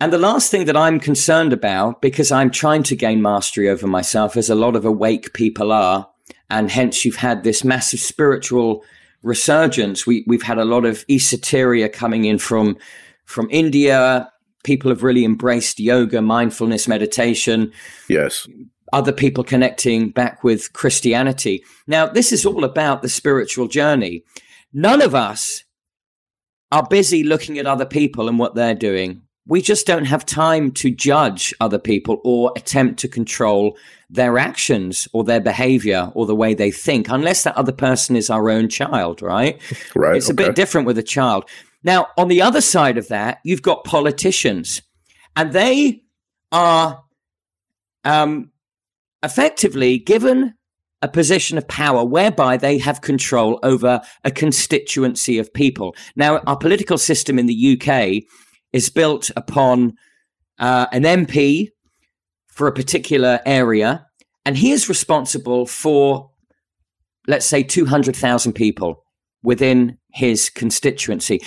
[0.00, 3.86] And the last thing that I'm concerned about, because I'm trying to gain mastery over
[3.86, 6.08] myself, as a lot of awake people are,
[6.50, 8.84] and hence you've had this massive spiritual
[9.22, 10.06] resurgence.
[10.06, 12.76] We we've had a lot of esoteria coming in from
[13.24, 14.30] from India.
[14.64, 17.72] People have really embraced yoga, mindfulness, meditation.
[18.08, 18.46] Yes.
[18.92, 21.64] Other people connecting back with Christianity.
[21.86, 24.22] Now, this is all about the spiritual journey.
[24.72, 25.64] None of us
[26.70, 29.22] are busy looking at other people and what they're doing.
[29.46, 33.76] we just don't have time to judge other people or attempt to control
[34.12, 38.28] their actions or their behavior or the way they think, unless that other person is
[38.28, 39.60] our own child, right?
[39.94, 40.16] Right.
[40.16, 41.48] It's a bit different with a child.
[41.82, 44.82] Now, on the other side of that, you've got politicians,
[45.36, 46.02] and they
[46.50, 47.02] are
[48.04, 48.50] um,
[49.22, 50.54] effectively given
[51.02, 55.94] a position of power whereby they have control over a constituency of people.
[56.16, 58.22] Now, our political system in the UK
[58.72, 59.94] is built upon
[60.58, 61.71] uh, an MP
[62.52, 64.06] for a particular area,
[64.44, 66.30] and he is responsible for,
[67.26, 69.02] let's say, 200,000 people
[69.42, 71.40] within his constituency.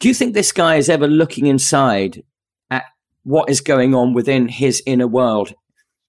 [0.00, 2.22] Do you think this guy is ever looking inside
[2.70, 2.84] at
[3.22, 5.54] what is going on within his inner world,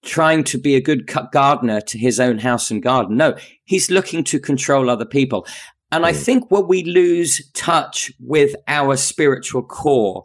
[0.04, 3.16] trying to be a good gardener to his own house and garden?
[3.16, 5.46] No, he's looking to control other people.
[5.92, 6.18] And I hmm.
[6.18, 10.24] think when we lose touch with our spiritual core,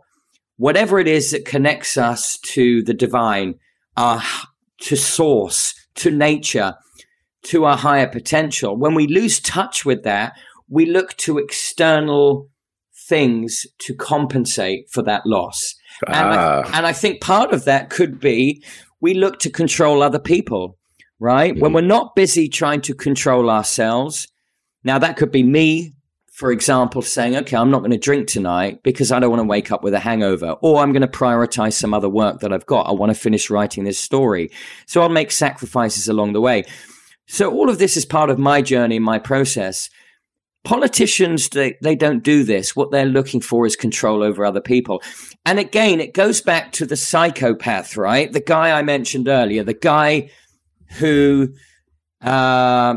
[0.58, 3.56] whatever it is that connects us to the divine,
[3.98, 4.22] uh,
[4.82, 6.76] to source, to nature,
[7.44, 10.34] to our higher potential, when we lose touch with that,
[10.70, 12.50] we look to external
[13.08, 15.76] things to compensate for that loss.
[16.08, 16.12] Ah.
[16.14, 16.72] And, I, ah.
[16.74, 18.64] and I think part of that could be
[19.02, 20.78] we look to control other people,
[21.20, 21.54] right?
[21.54, 21.60] Mm.
[21.60, 24.28] When we're not busy trying to control ourselves.
[24.84, 25.94] Now, that could be me
[26.42, 29.48] for example, saying, okay, I'm not going to drink tonight because I don't want to
[29.48, 32.66] wake up with a hangover, or I'm going to prioritize some other work that I've
[32.66, 32.88] got.
[32.88, 34.50] I want to finish writing this story.
[34.88, 36.64] So I'll make sacrifices along the way.
[37.28, 39.92] So all of this is part of my journey, my process.
[40.64, 42.76] Politicians, they, they don't do this.
[42.76, 45.04] What they're looking for is control over other people.
[45.46, 48.34] And again, it goes back to the psychopath, right?
[48.34, 50.32] The guy I mentioned earlier, the guy
[50.98, 51.54] who,
[52.20, 52.96] uh,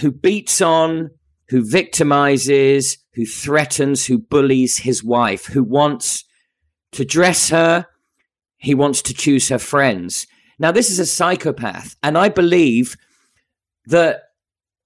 [0.00, 1.10] who beats on,
[1.48, 6.24] who victimizes, who threatens, who bullies his wife, who wants
[6.92, 7.86] to dress her,
[8.58, 10.26] he wants to choose her friends.
[10.58, 12.96] Now, this is a psychopath, and I believe
[13.86, 14.22] that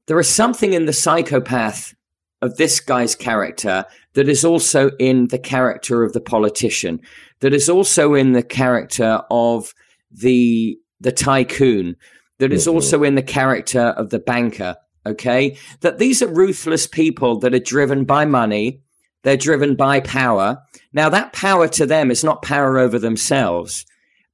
[0.07, 1.95] there is something in the psychopath
[2.42, 7.01] of this guy's character that is also in the character of the politician,
[7.40, 9.75] that is also in the character of
[10.11, 11.95] the the tycoon,
[12.38, 12.75] that is mm-hmm.
[12.75, 15.57] also in the character of the banker, okay?
[15.81, 18.81] That these are ruthless people that are driven by money,
[19.23, 20.59] they're driven by power.
[20.92, 23.85] Now, that power to them is not power over themselves,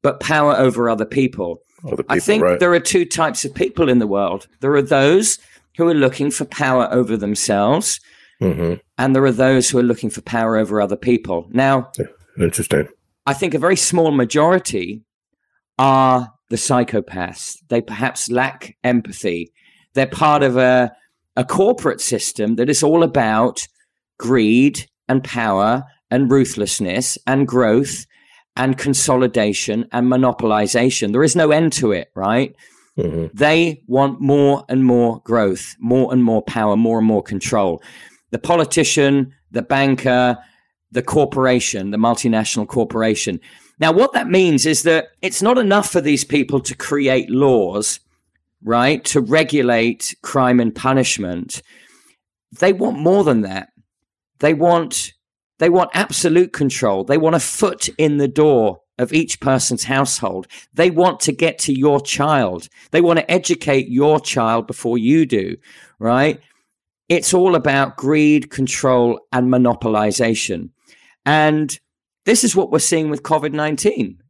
[0.02, 1.62] but power over other people.
[1.84, 2.60] Other people I think right.
[2.60, 4.46] there are two types of people in the world.
[4.60, 5.38] There are those
[5.76, 8.00] who are looking for power over themselves,
[8.40, 8.74] mm-hmm.
[8.98, 11.48] and there are those who are looking for power over other people.
[11.50, 11.90] Now,
[12.38, 12.88] interesting.
[13.24, 15.02] I think a very small majority
[15.78, 17.56] are the psychopaths.
[17.68, 19.52] They perhaps lack empathy.
[19.94, 20.92] They're part of a,
[21.36, 23.66] a corporate system that is all about
[24.18, 28.06] greed and power and ruthlessness and growth
[28.56, 31.12] and consolidation and monopolization.
[31.12, 32.54] There is no end to it, right?
[32.98, 33.26] Mm-hmm.
[33.34, 37.82] They want more and more growth, more and more power, more and more control.
[38.30, 40.38] The politician, the banker,
[40.90, 43.40] the corporation, the multinational corporation.
[43.78, 48.00] Now, what that means is that it's not enough for these people to create laws
[48.64, 51.62] right, to regulate crime and punishment.
[52.58, 53.68] They want more than that.
[54.40, 55.12] They want
[55.58, 57.04] they want absolute control.
[57.04, 60.48] They want a foot in the door of each person's household.
[60.74, 62.68] They want to get to your child.
[62.90, 65.56] They want to educate your child before you do,
[65.98, 66.40] right?
[67.08, 70.70] It's all about greed, control, and monopolization.
[71.24, 71.78] And
[72.24, 74.21] this is what we're seeing with COVID 19.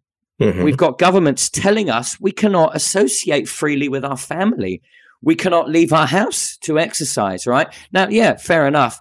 [0.43, 0.63] Mm-hmm.
[0.63, 4.83] We've got governments telling us we cannot associate freely with our family.
[5.23, 7.73] We cannot leave our house to exercise, right?
[7.93, 9.01] Now, yeah, fair enough.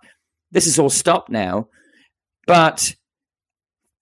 [0.52, 1.68] This is all stopped now.
[2.46, 2.96] But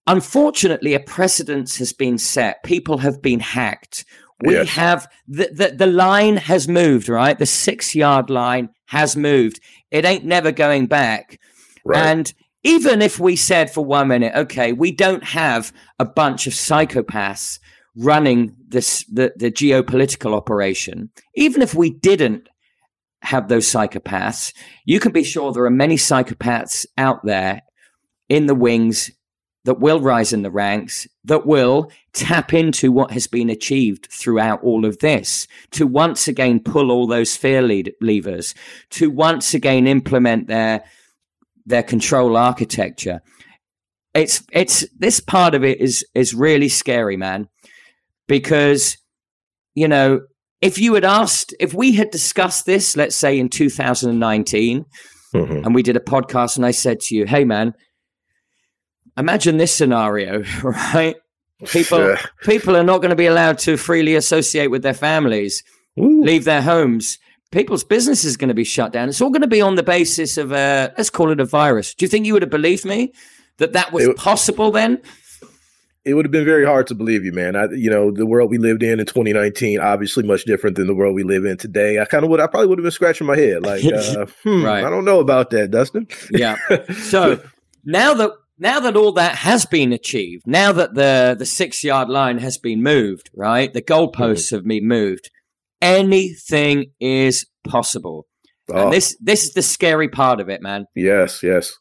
[0.06, 2.62] unfortunately, a precedent has been set.
[2.62, 4.04] People have been hacked.
[4.42, 4.68] We yes.
[4.70, 7.38] have the, the, the line has moved, right?
[7.38, 9.60] The six yard line has moved.
[9.90, 11.38] It ain't never going back.
[11.84, 12.06] Right.
[12.06, 16.52] And even if we said for one minute, okay, we don't have a bunch of
[16.52, 17.58] psychopaths
[17.96, 22.48] running this the, the geopolitical operation, even if we didn't
[23.22, 24.52] have those psychopaths,
[24.84, 27.62] you can be sure there are many psychopaths out there
[28.28, 29.10] in the wings
[29.64, 34.62] that will rise in the ranks, that will tap into what has been achieved throughout
[34.62, 38.54] all of this, to once again pull all those fear lead- levers,
[38.88, 40.82] to once again implement their
[41.70, 43.20] their control architecture.
[44.14, 47.48] It's it's this part of it is is really scary, man,
[48.26, 48.96] because
[49.74, 50.20] you know
[50.60, 54.84] if you had asked if we had discussed this, let's say in 2019,
[55.34, 55.52] mm-hmm.
[55.64, 57.74] and we did a podcast, and I said to you, "Hey, man."
[59.20, 61.16] imagine this scenario, right?
[61.66, 65.62] People people are not going to be allowed to freely associate with their families,
[65.98, 66.22] Ooh.
[66.22, 67.18] leave their homes.
[67.52, 69.08] People's business is going to be shut down.
[69.08, 71.94] It's all going to be on the basis of a let's call it a virus.
[71.94, 73.12] Do you think you would have believed me
[73.58, 75.00] that that was it, possible then?
[76.04, 77.56] It would have been very hard to believe you, man.
[77.56, 80.94] I, you know, the world we lived in in 2019, obviously much different than the
[80.94, 82.00] world we live in today.
[82.00, 84.64] I kind of would, I probably would have been scratching my head, like, uh, hmm,
[84.64, 84.84] right.
[84.84, 86.06] I don't know about that, Dustin.
[86.30, 86.56] yeah.
[86.94, 87.42] So
[87.84, 92.08] now that now that all that has been achieved, now that the the six yard
[92.08, 93.72] line has been moved, right?
[93.72, 94.56] The goalposts mm-hmm.
[94.56, 95.30] have been moved.
[95.80, 98.26] Anything is possible.
[98.70, 98.84] Oh.
[98.84, 100.86] And this this is the scary part of it, man.
[100.94, 101.72] Yes, yes.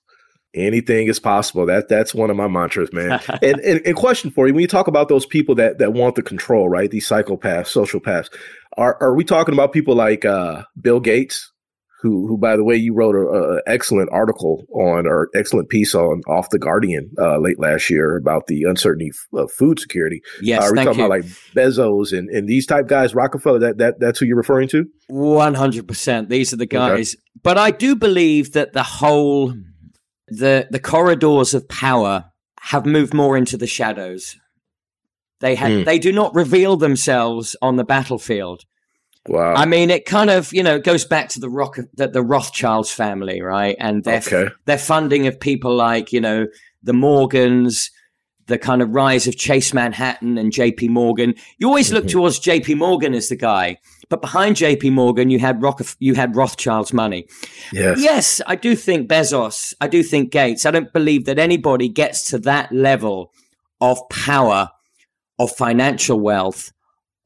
[0.55, 1.65] Anything is possible.
[1.67, 3.19] That that's one of my mantras, man.
[3.41, 6.15] and, and, and question for you: When you talk about those people that that want
[6.15, 6.89] the control, right?
[6.89, 8.29] These psychopaths, sociopaths,
[8.77, 11.51] are are we talking about people like uh, Bill Gates,
[12.01, 16.21] who, who by the way, you wrote an excellent article on or excellent piece on
[16.27, 20.21] off the Guardian uh, late last year about the uncertainty of food security.
[20.41, 21.05] Yes, uh, are we talking you.
[21.05, 21.25] about like
[21.55, 23.59] Bezos and, and these type guys, Rockefeller?
[23.59, 24.85] That that that's who you're referring to?
[25.07, 26.29] One hundred percent.
[26.29, 27.15] These are the guys.
[27.15, 27.21] Okay.
[27.43, 29.53] But I do believe that the whole
[30.27, 32.31] the the corridors of power
[32.61, 34.37] have moved more into the shadows.
[35.41, 35.85] They ha- mm.
[35.85, 38.63] they do not reveal themselves on the battlefield.
[39.29, 39.53] Wow.
[39.53, 42.91] I mean, it kind of you know goes back to the rock the, the Rothschilds
[42.91, 43.77] family, right?
[43.79, 44.47] And their okay.
[44.65, 46.47] their funding of people like you know
[46.81, 47.91] the Morgans,
[48.47, 50.87] the kind of rise of Chase Manhattan and J.P.
[50.87, 51.35] Morgan.
[51.59, 52.17] You always look mm-hmm.
[52.17, 52.73] towards J.P.
[52.73, 53.77] Morgan as the guy,
[54.09, 54.89] but behind J.P.
[54.89, 57.27] Morgan, you had Rock you had Rothschild's money.
[57.71, 59.75] Yes, yes, I do think Bezos.
[59.79, 60.65] I do think Gates.
[60.65, 63.31] I don't believe that anybody gets to that level
[63.79, 64.71] of power,
[65.37, 66.73] of financial wealth,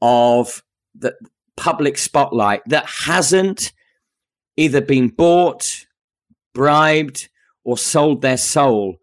[0.02, 0.62] of
[0.94, 1.14] the
[1.56, 3.72] public spotlight that hasn't
[4.56, 5.86] either been bought,
[6.54, 7.28] bribed,
[7.64, 8.96] or sold their soul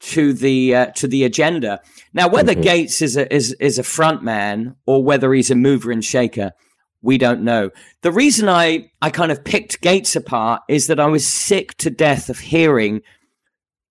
[0.00, 1.80] to the uh, to the agenda.
[2.12, 2.62] Now, whether mm-hmm.
[2.62, 6.52] Gates is a is is a front man or whether he's a mover and shaker,
[7.00, 7.70] we don't know.
[8.02, 11.90] The reason I I kind of picked Gates apart is that I was sick to
[11.90, 13.02] death of hearing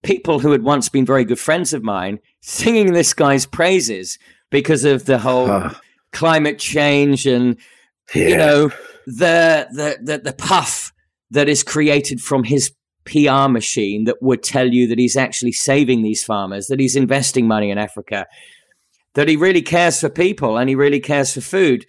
[0.04, 4.18] people who had once been very good friends of mine singing this guy's praises
[4.50, 5.70] because of the whole
[6.12, 7.58] climate change and
[8.14, 8.28] yeah.
[8.28, 8.72] you know
[9.08, 10.94] the, the the the puff
[11.32, 12.72] that is created from his
[13.06, 17.48] PR machine that would tell you that he's actually saving these farmers, that he's investing
[17.48, 18.28] money in Africa,
[19.16, 21.86] that he really cares for people and he really cares for food.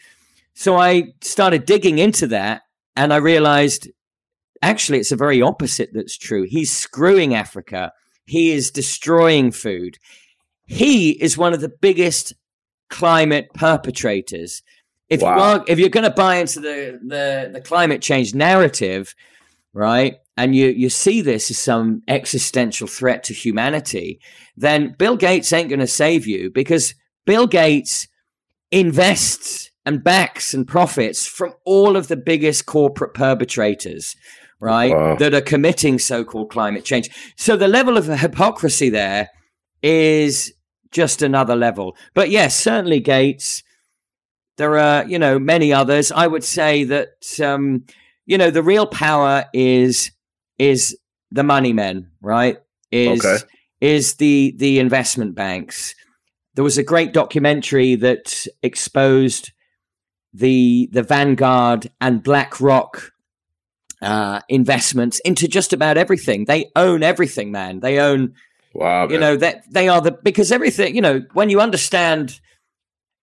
[0.55, 2.63] So I started digging into that
[2.97, 3.91] and I realized
[4.63, 6.45] actually it's a very opposite that's true.
[6.49, 7.93] He's screwing Africa.
[8.25, 9.99] He is destroying food.
[10.67, 12.33] He is one of the biggest
[12.89, 14.63] climate perpetrators.
[15.13, 15.37] If wow.
[15.37, 19.15] you are, if you're going to buy into the, the the climate change narrative,
[19.75, 24.21] right, and you you see this as some existential threat to humanity,
[24.57, 26.95] then Bill Gates ain't going to save you because
[27.27, 28.09] Bill Gates
[28.71, 34.17] invests and backs and profits from all of the biggest corporate perpetrators,
[34.61, 35.17] right, wow.
[35.17, 37.11] that are committing so-called climate change.
[37.37, 39.29] So the level of hypocrisy there
[39.83, 40.55] is
[40.91, 41.97] just another level.
[42.15, 43.63] But yes, certainly Gates
[44.57, 46.13] there are, you know, many others.
[46.13, 47.85] I would say that, um,
[48.27, 50.11] you know, the real power is
[50.59, 50.97] is
[51.31, 52.59] the money men, right?
[52.91, 53.45] Is okay.
[53.81, 55.95] is the the investment banks.
[56.55, 59.53] There was a great documentary that exposed
[60.35, 63.13] the the Vanguard and BlackRock
[64.03, 66.45] uh, investments into just about everything.
[66.45, 67.81] They own everything, man.
[67.81, 68.35] They own.
[68.75, 70.95] Wow, you know that they are the because everything.
[70.95, 72.41] You know when you understand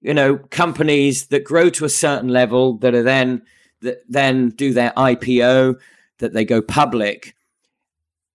[0.01, 3.41] you know, companies that grow to a certain level that are then
[3.81, 5.79] that then do their IPO,
[6.19, 7.35] that they go public.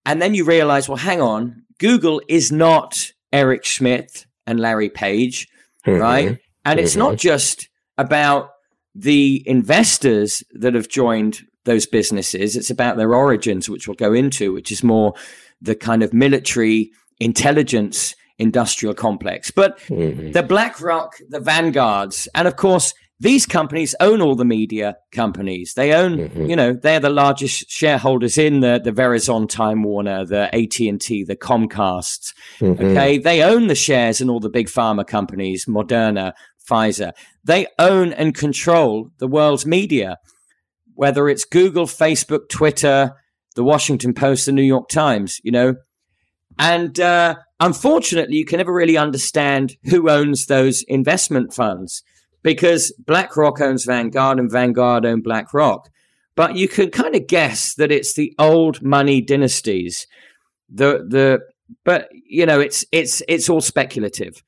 [0.06, 5.48] And then you realize, well, hang on, Google is not Eric Schmidt and Larry Page,
[5.86, 6.00] mm-hmm.
[6.00, 6.28] right?
[6.64, 6.84] And mm-hmm.
[6.84, 7.28] it's not mm-hmm.
[7.28, 8.50] just about
[8.94, 14.52] the investors that have joined those businesses, it's about their origins, which we'll go into,
[14.52, 15.14] which is more
[15.60, 16.90] the kind of military
[17.20, 19.51] intelligence industrial complex.
[19.51, 20.32] But mm-hmm.
[20.32, 25.74] the BlackRock, the Vanguards, and of course, these companies own all the media companies.
[25.74, 26.47] They own, mm-hmm.
[26.47, 31.01] you know, they're the largest shareholders in the the Verizon, Time Warner, the AT and
[31.01, 32.35] T, the Comcast.
[32.59, 32.85] Mm-hmm.
[32.85, 36.32] Okay, they own the shares in all the big pharma companies, Moderna,
[36.68, 37.12] Pfizer.
[37.45, 40.18] They own and control the world's media,
[40.95, 43.12] whether it's Google, Facebook, Twitter,
[43.55, 45.41] the Washington Post, the New York Times.
[45.45, 45.74] You know,
[46.59, 52.02] and uh, unfortunately, you can never really understand who owns those investment funds
[52.42, 55.88] because BlackRock owns Vanguard and Vanguard owns BlackRock.
[56.36, 60.06] But you can kind of guess that it's the old money dynasties,
[60.68, 61.40] the the
[61.84, 64.42] but you know, it's it's it's all speculative.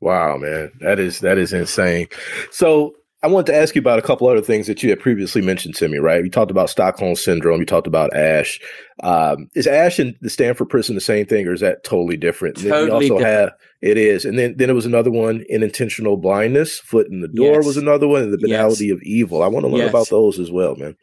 [0.00, 2.08] Wow, man, that is that is insane.
[2.50, 2.94] So
[3.24, 5.74] I wanted to ask you about a couple other things that you had previously mentioned
[5.76, 6.22] to me, right?
[6.22, 7.58] You talked about Stockholm syndrome.
[7.58, 8.60] You talked about Asch.
[9.02, 12.58] Um, is Asch in the Stanford prison the same thing, or is that totally different?
[12.58, 13.24] Totally also different.
[13.24, 16.78] have it is, and then then it was another one in inattentional blindness.
[16.80, 17.64] Foot in the door yes.
[17.64, 18.94] was another one, and the banality yes.
[18.94, 19.42] of evil.
[19.42, 19.90] I want to learn yes.
[19.90, 20.94] about those as well, man.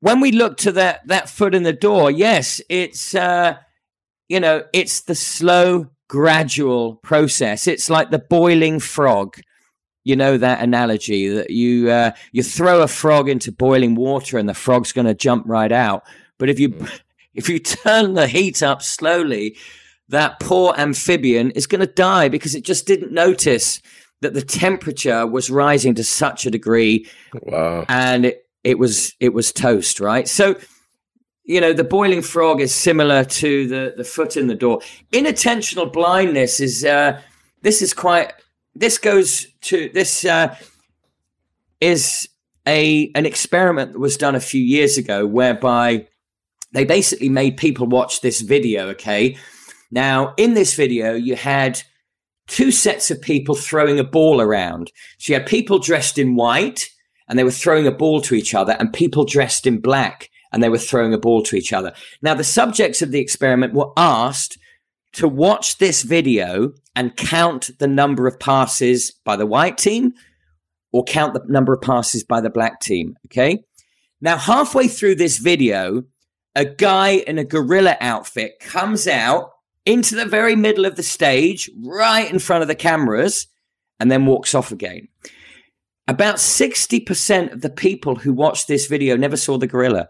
[0.00, 3.56] When we look to that that foot in the door, yes, it's uh,
[4.28, 7.66] you know it's the slow, gradual process.
[7.66, 9.38] It's like the boiling frog
[10.04, 14.48] you know that analogy that you uh, you throw a frog into boiling water and
[14.48, 16.04] the frog's going to jump right out.
[16.38, 17.00] But if you mm.
[17.34, 19.56] if you turn the heat up slowly,
[20.08, 23.80] that poor amphibian is going to die because it just didn't notice
[24.20, 27.08] that the temperature was rising to such a degree.
[27.42, 27.84] Wow.
[27.88, 30.28] And it, it was it was toast, right?
[30.28, 30.56] So
[31.44, 34.80] you know the boiling frog is similar to the the foot in the door.
[35.12, 37.20] Inattentional blindness is uh,
[37.62, 38.32] this is quite
[38.74, 40.56] this goes to this uh,
[41.80, 42.28] is
[42.66, 46.06] a an experiment that was done a few years ago whereby
[46.72, 49.36] they basically made people watch this video okay?
[49.90, 51.82] Now in this video you had
[52.46, 54.90] two sets of people throwing a ball around.
[55.18, 56.88] So you had people dressed in white
[57.28, 60.62] and they were throwing a ball to each other and people dressed in black and
[60.62, 61.92] they were throwing a ball to each other.
[62.20, 64.58] Now the subjects of the experiment were asked
[65.14, 70.12] to watch this video and count the number of passes by the white team
[70.92, 73.16] or count the number of passes by the black team.
[73.26, 73.64] Okay.
[74.20, 76.04] Now, halfway through this video,
[76.54, 79.50] a guy in a gorilla outfit comes out
[79.84, 83.48] into the very middle of the stage, right in front of the cameras,
[83.98, 85.08] and then walks off again.
[86.06, 90.08] About 60% of the people who watched this video never saw the gorilla.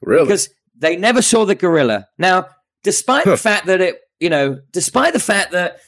[0.00, 0.24] Really?
[0.24, 2.06] Because they never saw the gorilla.
[2.18, 2.46] Now,
[2.82, 5.78] despite the fact that it you know, despite the fact that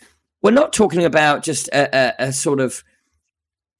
[0.42, 2.82] we're not talking about just a, a, a sort of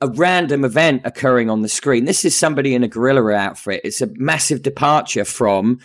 [0.01, 2.05] a random event occurring on the screen.
[2.05, 3.81] This is somebody in a gorilla outfit.
[3.85, 5.79] It's a massive departure from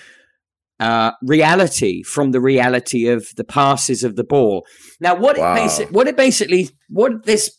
[0.80, 4.66] uh, reality, from the reality of the passes of the ball.
[5.00, 5.54] Now, what wow.
[5.54, 7.58] it basic, what it basically, what this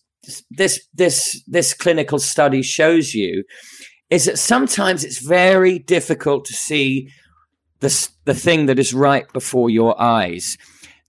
[0.50, 3.44] this this this clinical study shows you
[4.11, 7.11] is that sometimes it's very difficult to see
[7.80, 10.56] the the thing that is right before your eyes.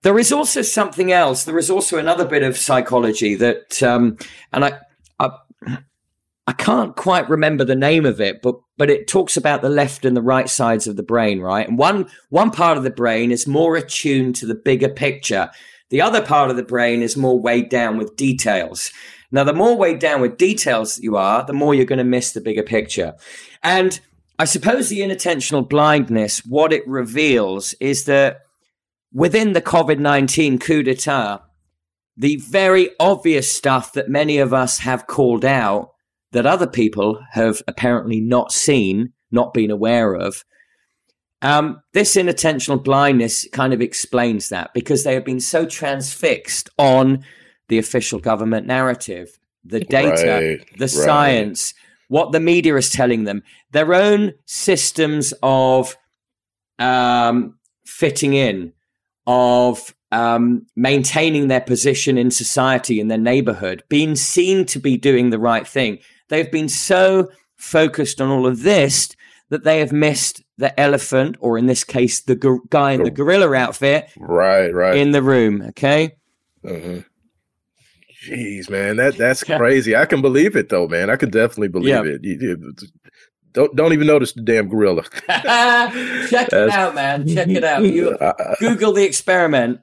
[0.04, 1.44] There is also something else.
[1.44, 4.18] There is also another bit of psychology that, um,
[4.52, 4.80] and I,
[5.20, 5.30] I,
[6.48, 10.06] I can't quite remember the name of it, but but it talks about the left
[10.06, 11.68] and the right sides of the brain, right?
[11.68, 15.52] And one one part of the brain is more attuned to the bigger picture.
[15.92, 18.92] The other part of the brain is more weighed down with details.
[19.32, 22.32] Now, the more weighed down with details you are, the more you're going to miss
[22.32, 23.14] the bigger picture.
[23.62, 24.00] And
[24.40, 28.42] I suppose the inattentional blindness, what it reveals is that
[29.14, 31.42] within the COVID 19 coup d'etat,
[32.18, 35.92] the very obvious stuff that many of us have called out
[36.32, 40.44] that other people have apparently not seen, not been aware of.
[41.42, 47.24] Um, this inattentional blindness kind of explains that because they have been so transfixed on
[47.68, 50.90] the official government narrative, the data, right, the right.
[50.90, 51.74] science,
[52.10, 53.42] what the media is telling them,
[53.72, 55.98] their own systems of
[56.78, 58.74] um, fitting in,
[59.28, 65.30] of um, maintaining their position in society in their neighborhood, being seen to be doing
[65.30, 66.00] the right thing.
[66.30, 69.16] They've been so focused on all of this
[69.50, 73.12] that they have missed the elephant, or in this case, the go- guy in the
[73.12, 75.62] gorilla outfit, right, right, in the room.
[75.70, 76.14] Okay.
[76.64, 77.00] Mm-hmm.
[78.24, 79.96] Jeez, man, that that's crazy.
[79.96, 81.10] I can believe it though, man.
[81.10, 82.04] I can definitely believe yeah.
[82.06, 82.84] it.
[83.54, 85.04] Don't don't even notice the damn gorilla.
[85.28, 87.28] Check it out, man.
[87.28, 87.84] Check it out.
[87.84, 88.18] You
[88.60, 89.82] Google the experiment.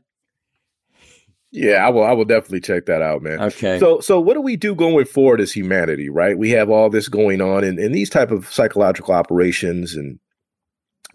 [1.51, 2.05] Yeah, I will.
[2.05, 3.41] I will definitely check that out, man.
[3.41, 3.79] Okay.
[3.79, 6.11] So, so what do we do going forward as humanity?
[6.11, 10.19] Right, we have all this going on, and, and these type of psychological operations and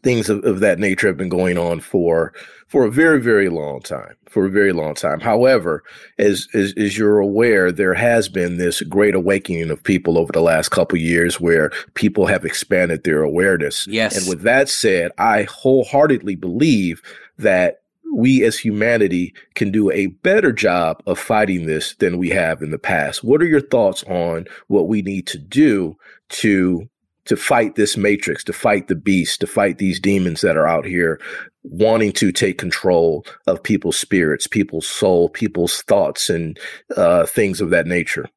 [0.04, 2.34] things of, of that nature have been going on for
[2.68, 5.20] for a very very long time for a very long time.
[5.20, 5.84] However
[6.18, 10.42] as, as as you're aware there has been this great awakening of people over the
[10.42, 13.88] last couple years where people have expanded their awareness.
[13.88, 14.18] Yes.
[14.18, 17.02] and with that said i wholeheartedly believe
[17.38, 17.84] that
[18.14, 22.72] we as humanity can do a better job of fighting this than we have in
[22.72, 23.24] the past.
[23.24, 25.98] What are your thoughts on what we need to do
[26.30, 26.88] to
[27.26, 30.86] to fight this matrix, to fight the beast, to fight these demons that are out
[30.86, 31.20] here
[31.64, 36.60] wanting to take control of people's spirits, people's soul, people's thoughts, and
[36.98, 38.28] uh, things of that nature?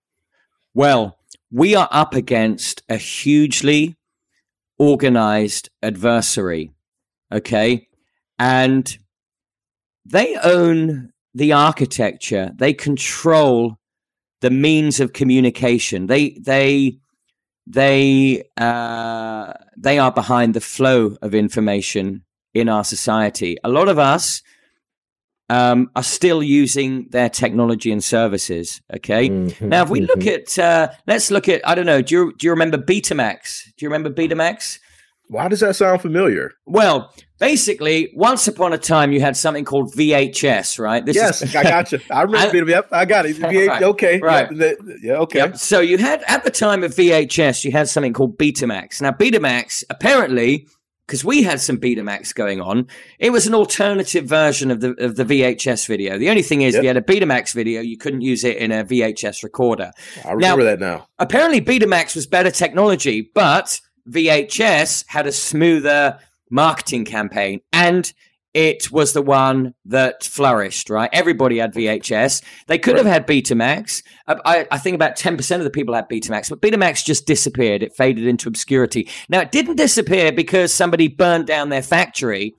[0.74, 1.18] Well,
[1.50, 3.96] we are up against a hugely
[4.78, 6.72] organized adversary.
[7.32, 7.88] Okay.
[8.38, 8.96] And
[10.04, 12.52] they own the architecture.
[12.54, 13.78] They control
[14.40, 16.06] the means of communication.
[16.06, 16.98] They they
[17.66, 23.56] they uh, they are behind the flow of information in our society.
[23.64, 24.42] A lot of us
[25.48, 28.80] um, are still using their technology and services.
[28.94, 29.28] Okay.
[29.28, 30.18] Mm-hmm, now, if we mm-hmm.
[30.18, 33.64] look at, uh, let's look at, I don't know, do you, do you remember Betamax?
[33.76, 34.78] Do you remember Betamax?
[35.28, 36.52] Why does that sound familiar?
[36.66, 41.04] Well, basically, once upon a time, you had something called VHS, right?
[41.04, 42.00] This yes, is- I got you.
[42.10, 42.56] I remember.
[42.56, 43.36] I, yep, I got it.
[43.36, 44.50] VH- right, okay, right.
[44.50, 45.38] Yep, yeah, okay.
[45.40, 45.56] Yep.
[45.56, 49.00] So you had at the time of VHS, you had something called Betamax.
[49.00, 50.66] Now, Betamax apparently
[51.06, 52.88] because we had some Betamax going on.
[53.18, 56.18] It was an alternative version of the of the VHS video.
[56.18, 56.80] The only thing is, yep.
[56.80, 59.92] if you had a Betamax video, you couldn't use it in a VHS recorder.
[60.24, 61.08] I remember now, that now.
[61.18, 66.18] Apparently, Betamax was better technology, but VHS had a smoother
[66.50, 68.12] marketing campaign and
[68.56, 71.10] it was the one that flourished, right?
[71.12, 72.42] Everybody had VHS.
[72.68, 73.04] They could right.
[73.04, 74.02] have had Betamax.
[74.26, 77.82] I, I, think about 10% of the people had Betamax, but Betamax just disappeared.
[77.82, 79.10] It faded into obscurity.
[79.28, 82.54] Now, it didn't disappear because somebody burned down their factory.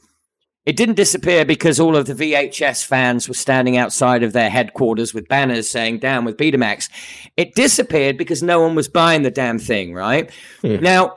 [0.68, 5.16] It didn't disappear because all of the VHS fans were standing outside of their headquarters
[5.16, 6.92] with banners saying down with Betamax.
[7.38, 10.30] It disappeared because no one was buying the damn thing, right?
[10.62, 10.76] Hmm.
[10.76, 11.16] Now,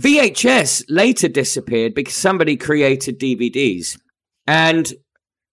[0.00, 3.98] VHS later disappeared because somebody created DVDs.
[4.46, 4.92] And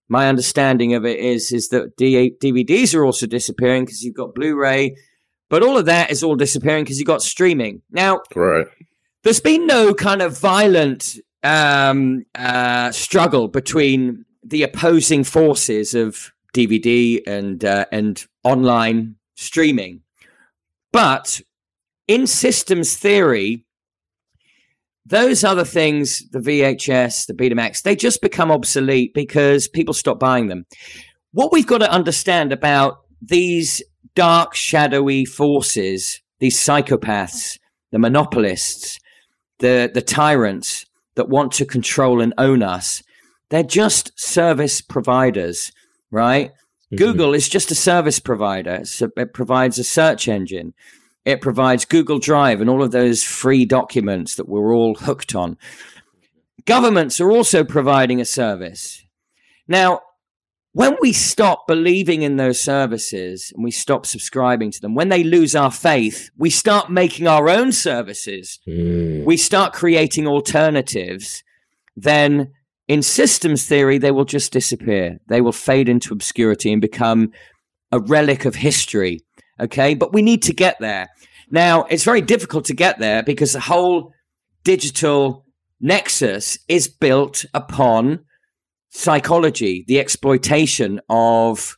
[0.08, 4.34] my understanding of it is, is that D- DVDs are also disappearing because you've got
[4.34, 4.96] Blu-ray,
[5.50, 7.82] but all of that is all disappearing because you've got streaming.
[7.90, 8.66] Now, right.
[9.22, 17.20] there's been no kind of violent um, uh, struggle between the opposing forces of DVD
[17.26, 20.00] and uh, and online streaming,
[20.90, 21.42] but
[22.06, 23.66] in systems theory,
[25.08, 30.48] those other things, the VHS, the Betamax, they just become obsolete because people stop buying
[30.48, 30.66] them.
[31.32, 33.82] What we've got to understand about these
[34.14, 37.58] dark, shadowy forces, these psychopaths,
[37.90, 38.98] the monopolists,
[39.60, 40.84] the, the tyrants
[41.14, 43.02] that want to control and own us,
[43.50, 45.72] they're just service providers,
[46.10, 46.50] right?
[46.50, 46.96] Mm-hmm.
[46.96, 48.84] Google is just a service provider.
[48.84, 50.74] So it provides a search engine.
[51.28, 55.58] It provides Google Drive and all of those free documents that we're all hooked on.
[56.64, 59.04] Governments are also providing a service.
[59.66, 60.00] Now,
[60.72, 65.22] when we stop believing in those services and we stop subscribing to them, when they
[65.22, 68.58] lose our faith, we start making our own services.
[68.66, 69.26] Mm.
[69.26, 71.44] We start creating alternatives.
[71.94, 72.52] Then,
[72.86, 75.18] in systems theory, they will just disappear.
[75.28, 77.32] They will fade into obscurity and become
[77.92, 79.20] a relic of history.
[79.60, 79.94] Okay.
[79.94, 81.08] But we need to get there.
[81.50, 84.12] Now, it's very difficult to get there because the whole
[84.64, 85.46] digital
[85.80, 88.20] nexus is built upon
[88.90, 91.74] psychology, the exploitation of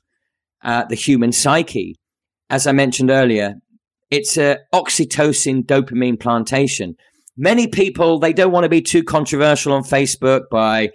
[0.62, 1.96] uh, the human psyche.
[2.48, 3.56] As I mentioned earlier,
[4.10, 6.96] it's a oxytocin dopamine plantation.
[7.36, 10.90] Many people, they don't want to be too controversial on Facebook by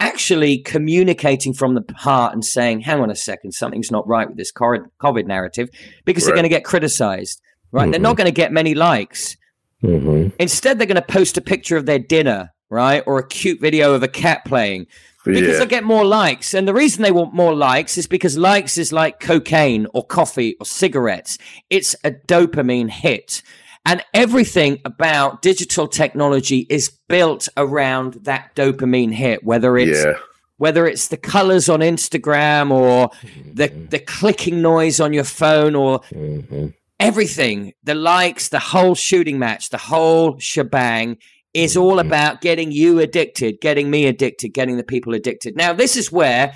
[0.00, 4.36] actually communicating from the heart and saying, hang on a second, something's not right with
[4.36, 5.68] this COVID narrative
[6.04, 6.28] because right.
[6.28, 7.40] they're going to get criticized
[7.72, 7.82] right?
[7.82, 7.90] Mm-hmm.
[7.92, 8.16] They're not mm-hmm.
[8.18, 9.36] going to get many likes.
[9.82, 10.36] Mm-hmm.
[10.38, 13.02] Instead, they're going to post a picture of their dinner, right?
[13.06, 14.86] Or a cute video of a cat playing
[15.24, 15.58] because yeah.
[15.58, 16.54] they'll get more likes.
[16.54, 20.56] And the reason they want more likes is because likes is like cocaine or coffee
[20.60, 21.38] or cigarettes.
[21.68, 23.42] It's a dopamine hit.
[23.86, 30.14] And everything about digital technology is built around that dopamine hit, whether it's yeah.
[30.58, 33.10] whether it's the colors on Instagram or
[33.52, 33.86] the mm-hmm.
[33.86, 36.68] the clicking noise on your phone or mm-hmm
[37.00, 41.16] everything the likes, the whole shooting match, the whole shebang
[41.54, 42.06] is all mm-hmm.
[42.06, 45.56] about getting you addicted, getting me addicted, getting the people addicted.
[45.56, 46.52] Now, this is where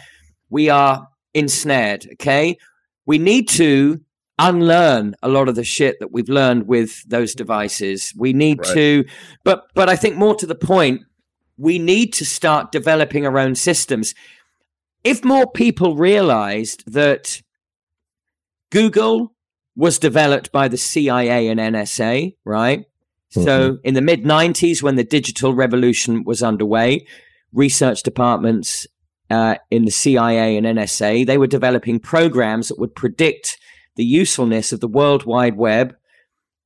[0.50, 2.58] we are ensnared, okay?
[3.06, 4.00] We need to
[4.38, 8.12] unlearn a lot of the shit that we've learned with those devices.
[8.16, 8.74] We need right.
[8.74, 9.04] to
[9.44, 11.02] but but I think more to the point,
[11.56, 14.14] we need to start developing our own systems.
[15.04, 17.42] If more people realized that
[18.70, 19.34] Google
[19.76, 22.80] was developed by the CIA and NSA, right?
[22.80, 23.42] Mm-hmm.
[23.44, 27.06] So in the mid 90s, when the digital revolution was underway,
[27.52, 28.86] research departments
[29.30, 33.58] uh, in the CIA and NSA, they were developing programs that would predict
[33.96, 35.94] the usefulness of the World Wide Web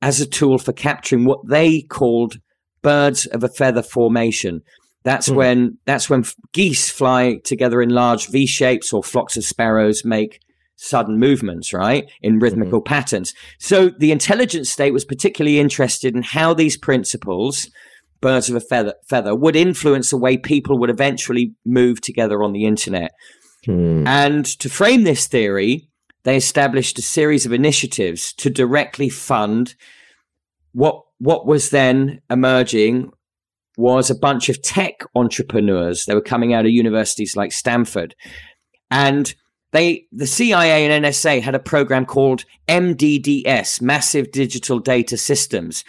[0.01, 2.37] as a tool for capturing what they called
[2.81, 4.61] birds of a feather formation.
[5.03, 5.35] That's mm.
[5.35, 10.39] when that's when geese fly together in large V shapes, or flocks of sparrows make
[10.75, 12.09] sudden movements, right?
[12.21, 12.93] In rhythmical mm-hmm.
[12.93, 13.33] patterns.
[13.59, 17.69] So the intelligence state was particularly interested in how these principles
[18.21, 22.53] birds of a feather, feather would influence the way people would eventually move together on
[22.53, 23.11] the internet.
[23.65, 24.05] Hmm.
[24.07, 25.88] And to frame this theory,
[26.23, 29.75] they established a series of initiatives to directly fund
[30.73, 33.11] what what was then emerging
[33.77, 36.05] was a bunch of tech entrepreneurs.
[36.05, 38.13] They were coming out of universities like Stanford.
[38.91, 39.33] And
[39.71, 45.83] they the CIA and NSA had a program called MDDS, Massive Digital Data Systems,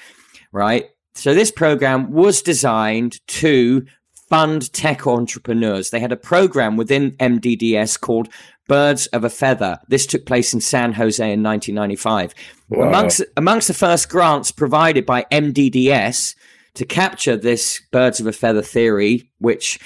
[0.52, 0.86] right?
[1.14, 3.84] So this program was designed to
[4.30, 5.90] fund tech entrepreneurs.
[5.90, 8.28] They had a program within MDDS called
[8.68, 9.80] Birds of a Feather.
[9.88, 12.34] This took place in San Jose in 1995.
[12.68, 12.88] Wow.
[12.88, 16.36] Amongst amongst the first grants provided by MDDS
[16.74, 19.80] to capture this birds of a feather theory, which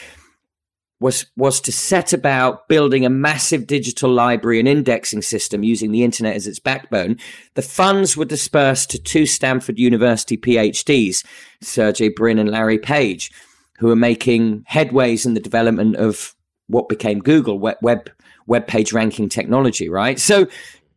[1.01, 6.05] was was to set about building a massive digital library and indexing system using the
[6.05, 7.17] internet as its backbone.
[7.55, 11.25] The funds were dispersed to two Stanford University PhDs,
[11.63, 13.33] Sergey Brin and Larry Page,
[13.79, 16.35] who are making headways in the development of
[16.69, 18.11] what became Google web web,
[18.47, 19.89] web page ranking technology.
[19.89, 20.47] Right, so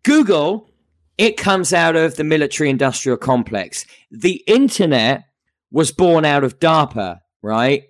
[0.04, 0.70] Google.
[1.18, 3.88] It comes out of the military industrial complex.
[4.12, 5.24] The internet
[5.72, 7.86] was born out of DARPA, right?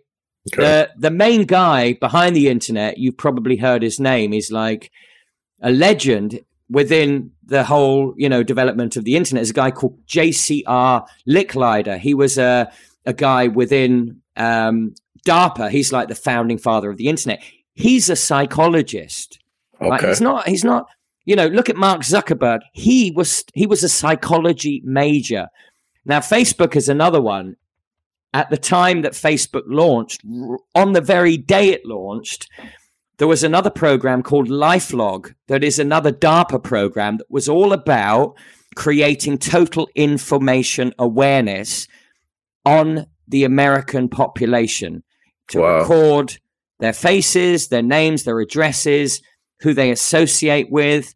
[0.54, 0.62] Okay.
[0.62, 4.92] The the main guy behind the internet, you've probably heard his name, is like
[5.62, 9.42] a legend within the whole, you know, development of the internet.
[9.42, 11.06] Is a guy called J.C.R.
[11.28, 12.00] Licklider.
[12.00, 12.72] He was a
[13.06, 15.70] a guy within um, DARPA.
[15.70, 17.42] He's like the founding father of the internet.
[17.74, 19.40] He's a psychologist.
[19.82, 19.90] Okay.
[19.90, 20.04] Right?
[20.06, 20.48] He's not.
[20.48, 20.88] He's not.
[21.26, 22.60] You know, look at Mark Zuckerberg.
[22.74, 25.48] He was he was a psychology major.
[26.06, 27.58] Now, Facebook is another one
[28.34, 30.22] at the time that Facebook launched,
[30.76, 32.50] on the very day it launched,
[33.18, 38.36] there was another program called LifeLog that is another DARPA program that was all about
[38.76, 41.88] creating total information awareness
[42.64, 45.04] on the American population
[45.50, 45.80] to wow.
[45.80, 46.38] record
[46.80, 49.22] their faces, their names, their addresses,
[49.62, 51.14] who they associate with,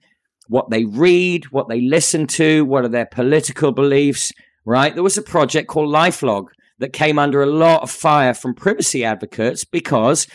[0.47, 4.31] what they read, what they listen to, what are their political beliefs,
[4.65, 4.93] right?
[4.93, 6.47] There was a project called LifeLog
[6.79, 10.27] that came under a lot of fire from privacy advocates because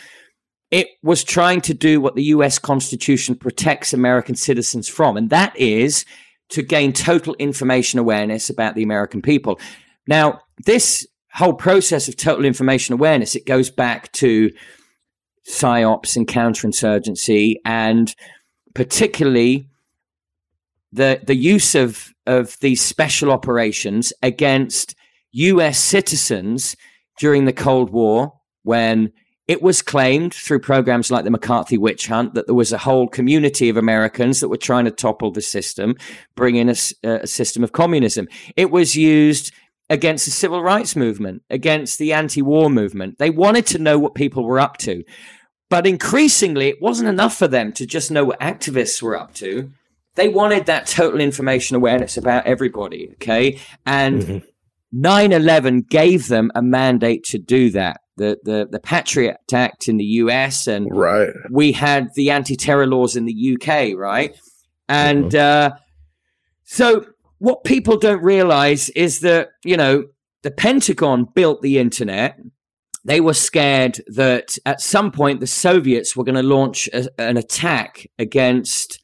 [0.71, 5.55] it was trying to do what the US Constitution protects American citizens from, and that
[5.57, 6.05] is
[6.49, 9.59] to gain total information awareness about the American people.
[10.07, 14.51] Now, this whole process of total information awareness, it goes back to
[15.49, 18.13] psyops and counterinsurgency, and
[18.73, 19.69] particularly
[20.91, 24.95] the the use of of these special operations against
[25.31, 26.75] US citizens
[27.17, 29.11] during the Cold War when
[29.47, 33.07] it was claimed through programs like the McCarthy witch hunt that there was a whole
[33.07, 35.95] community of Americans that were trying to topple the system,
[36.35, 38.27] bring in a, a system of communism.
[38.57, 39.53] It was used
[39.89, 43.17] against the civil rights movement, against the anti war movement.
[43.17, 45.03] They wanted to know what people were up to.
[45.69, 49.71] But increasingly, it wasn't enough for them to just know what activists were up to.
[50.15, 53.09] They wanted that total information awareness about everybody.
[53.13, 53.59] Okay.
[53.85, 54.37] And mm-hmm
[54.91, 58.01] 9 11 gave them a mandate to do that.
[58.15, 61.29] The, the, the Patriot Act in the US, and right.
[61.51, 64.35] we had the anti terror laws in the UK, right?
[64.89, 65.73] And mm-hmm.
[65.73, 65.77] uh,
[66.63, 67.05] so,
[67.39, 70.05] what people don't realize is that, you know,
[70.43, 72.39] the Pentagon built the internet.
[73.05, 77.37] They were scared that at some point the Soviets were going to launch a, an
[77.37, 78.99] attack against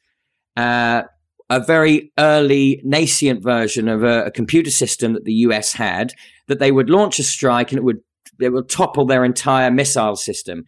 [0.56, 1.02] uh,
[1.50, 6.14] a very early nascent version of a, a, computer system that the US had
[6.48, 8.00] that they would launch a strike and it would
[8.40, 10.64] it would topple their entire missile system.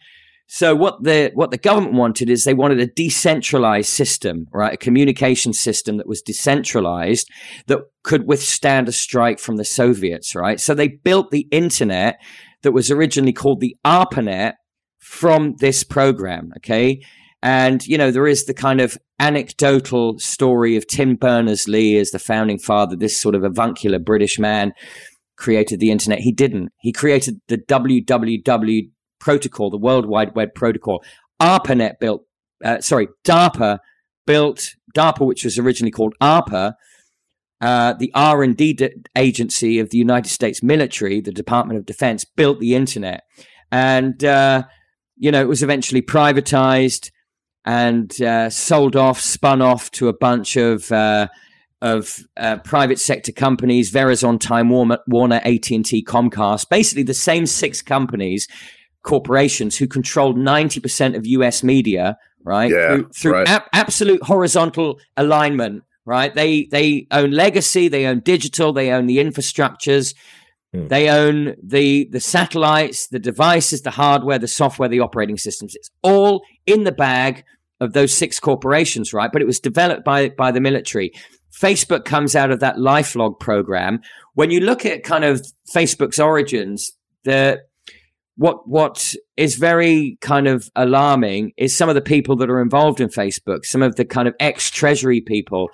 [0.48, 4.74] So what the what the government wanted is they wanted a decentralized system, right?
[4.74, 7.28] A communication system that was decentralized
[7.66, 10.60] that could withstand a strike from the Soviets, right?
[10.60, 12.20] So they built the internet
[12.62, 14.54] that was originally called the ARPANET
[15.00, 17.00] from this program, okay?
[17.42, 22.10] And, you know, there is the kind of anecdotal story of Tim Berners Lee as
[22.10, 24.72] the founding father, this sort of avuncular British man
[25.36, 26.20] created the internet.
[26.20, 26.70] He didn't.
[26.80, 31.02] He created the WWW protocol, the World Wide Web protocol.
[31.40, 32.22] ARPANET built,
[32.64, 33.78] uh, sorry, DARPA
[34.26, 36.74] built, DARPA, which was originally called ARPA,
[37.60, 42.60] uh, the R&D d- agency of the United States military, the Department of Defense, built
[42.60, 43.22] the internet.
[43.72, 44.64] And, uh,
[45.16, 47.10] you know, it was eventually privatized
[47.64, 51.26] and uh, sold off, spun off to a bunch of uh,
[51.82, 56.68] of uh, private sector companies: Verizon, Time Warner, Warner AT and T, Comcast.
[56.70, 58.46] Basically, the same six companies,
[59.06, 61.62] corporations who controlled ninety percent of U.S.
[61.62, 62.70] media, right?
[62.70, 63.48] Yeah, through, through right.
[63.48, 66.34] A- absolute horizontal alignment, right?
[66.34, 70.14] They they own legacy, they own digital, they own the infrastructures.
[70.74, 70.88] Mm.
[70.88, 75.74] They own the the satellites, the devices, the hardware, the software, the operating systems.
[75.74, 77.44] It's all in the bag
[77.80, 79.30] of those six corporations, right?
[79.32, 81.12] But it was developed by by the military.
[81.56, 84.00] Facebook comes out of that LifeLog program.
[84.34, 85.40] When you look at kind of
[85.74, 86.92] Facebook's origins,
[87.24, 87.62] the
[88.36, 93.00] what what is very kind of alarming is some of the people that are involved
[93.00, 95.70] in Facebook, some of the kind of ex Treasury people,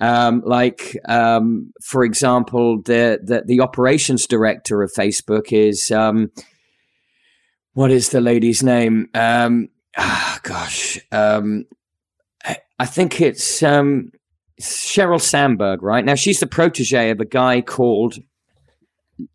[0.00, 6.30] um, like um, for example, the, the, the operations director of Facebook is um,
[7.74, 9.08] what is the lady's name?
[9.14, 11.64] Oh, gosh, um,
[12.78, 14.10] I think it's um,
[14.60, 16.04] Sheryl Sandberg, right?
[16.04, 18.18] Now she's the protege of a guy called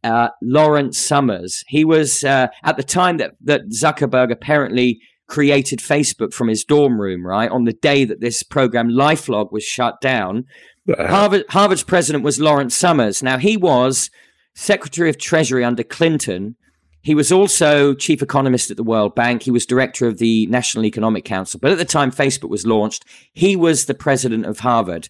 [0.03, 1.63] uh, Lawrence Summers.
[1.67, 7.01] He was uh, at the time that that Zuckerberg apparently created Facebook from his dorm
[7.01, 7.49] room, right?
[7.49, 10.45] On the day that this program LifeLog was shut down,
[10.89, 11.07] uh-huh.
[11.07, 13.23] Harvard Harvard's president was Lawrence Summers.
[13.23, 14.09] Now he was
[14.53, 16.55] Secretary of Treasury under Clinton.
[17.01, 19.43] He was also chief economist at the World Bank.
[19.43, 21.59] He was director of the National Economic Council.
[21.61, 25.07] But at the time Facebook was launched, he was the president of Harvard.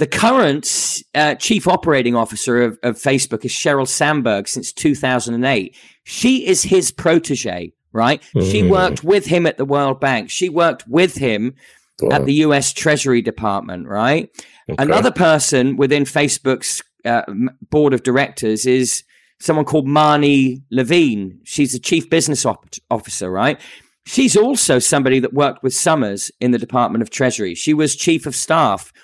[0.00, 5.76] The current uh, chief operating officer of, of Facebook is Sheryl Sandberg since 2008.
[6.04, 8.22] She is his protege, right?
[8.34, 8.50] Mm.
[8.50, 10.30] She worked with him at the World Bank.
[10.30, 11.54] She worked with him
[12.00, 12.16] wow.
[12.16, 14.30] at the US Treasury Department, right?
[14.70, 14.82] Okay.
[14.82, 17.24] Another person within Facebook's uh,
[17.68, 19.04] board of directors is
[19.38, 21.40] someone called Marne Levine.
[21.44, 23.60] She's the chief business op- officer, right?
[24.06, 27.54] She's also somebody that worked with Summers in the Department of Treasury.
[27.54, 28.94] She was chief of staff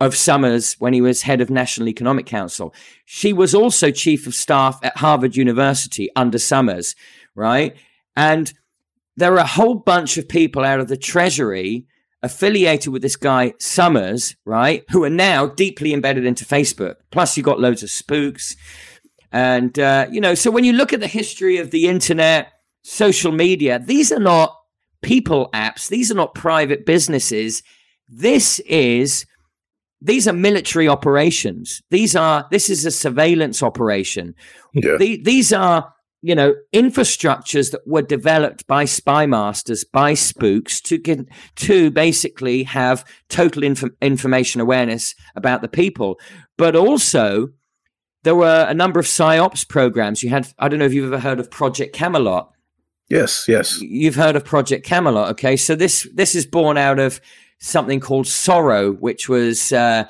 [0.00, 2.74] of Summers when he was head of National Economic Council.
[3.04, 6.96] She was also chief of staff at Harvard University under Summers,
[7.34, 7.76] right?
[8.16, 8.52] And
[9.16, 11.86] there are a whole bunch of people out of the Treasury
[12.22, 16.96] affiliated with this guy Summers, right, who are now deeply embedded into Facebook.
[17.10, 18.56] Plus, you've got loads of spooks.
[19.32, 23.32] And, uh, you know, so when you look at the history of the internet, social
[23.32, 24.56] media, these are not
[25.02, 27.62] people apps, these are not private businesses.
[28.08, 29.24] This is
[30.00, 31.82] these are military operations.
[31.90, 34.34] These are this is a surveillance operation.
[34.72, 34.96] Yeah.
[34.96, 35.92] The, these are
[36.22, 41.26] you know infrastructures that were developed by spy masters by spooks to get
[41.56, 46.20] to basically have total inf- information awareness about the people
[46.58, 47.48] but also
[48.22, 51.20] there were a number of psyops programs you had i don't know if you've ever
[51.20, 52.50] heard of project camelot
[53.08, 57.18] yes yes you've heard of project camelot okay so this this is born out of
[57.60, 60.04] something called SORO, which was, uh,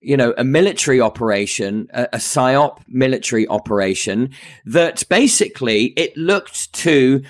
[0.00, 4.30] you know, a military operation, a, a PSYOP military operation
[4.64, 7.22] that basically it looked to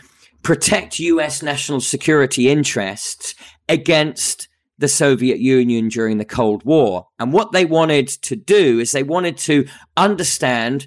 [0.43, 1.43] protect U.S.
[1.43, 3.35] national security interests
[3.69, 4.49] against
[4.79, 7.09] the Soviet Union during the Cold War.
[7.19, 10.87] And what they wanted to do is they wanted to understand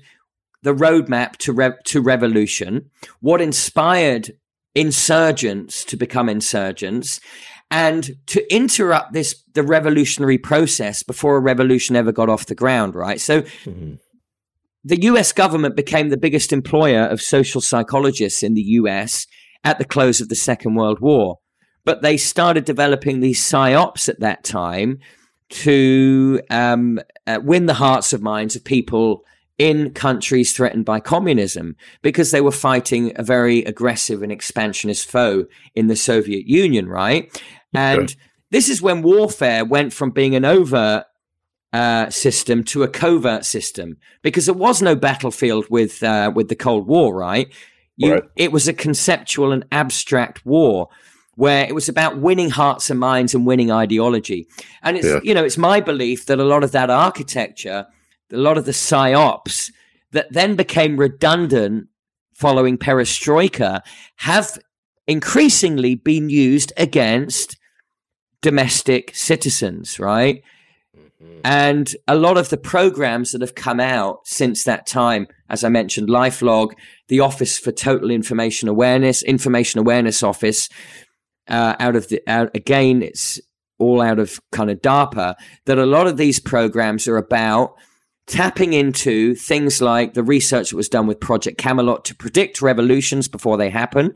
[0.61, 4.37] the roadmap to re- to revolution, what inspired
[4.75, 7.19] insurgents to become insurgents,
[7.71, 12.95] and to interrupt this the revolutionary process before a revolution ever got off the ground
[12.95, 13.95] right so mm-hmm.
[14.83, 19.27] the US government became the biggest employer of social psychologists in the US
[19.63, 21.37] at the close of the second world war
[21.85, 24.99] but they started developing these psyops at that time
[25.49, 29.23] to um, uh, win the hearts of minds of people
[29.57, 35.45] in countries threatened by communism because they were fighting a very aggressive and expansionist foe
[35.75, 37.43] in the Soviet Union, right?
[37.73, 38.15] And
[38.51, 41.05] this is when warfare went from being an overt
[41.71, 46.55] uh, system to a covert system because there was no battlefield with uh, with the
[46.55, 47.53] Cold War, right?
[47.95, 48.23] You, right?
[48.35, 50.89] It was a conceptual and abstract war
[51.35, 54.47] where it was about winning hearts and minds and winning ideology.
[54.81, 55.19] And it's yeah.
[55.23, 57.85] you know it's my belief that a lot of that architecture,
[58.31, 59.71] a lot of the psyops
[60.11, 61.87] that then became redundant
[62.33, 63.81] following perestroika
[64.15, 64.57] have
[65.07, 67.58] increasingly been used against
[68.41, 70.43] domestic citizens, right?
[70.95, 71.39] Mm-hmm.
[71.43, 75.69] And a lot of the programs that have come out since that time, as I
[75.69, 76.73] mentioned, LifeLog,
[77.07, 80.69] the Office for Total Information Awareness, Information Awareness Office,
[81.47, 83.39] uh, out of the, out, again, it's
[83.79, 85.35] all out of kind of DARPA,
[85.65, 87.75] that a lot of these programs are about
[88.27, 93.27] tapping into things like the research that was done with Project Camelot to predict revolutions
[93.27, 94.13] before they happen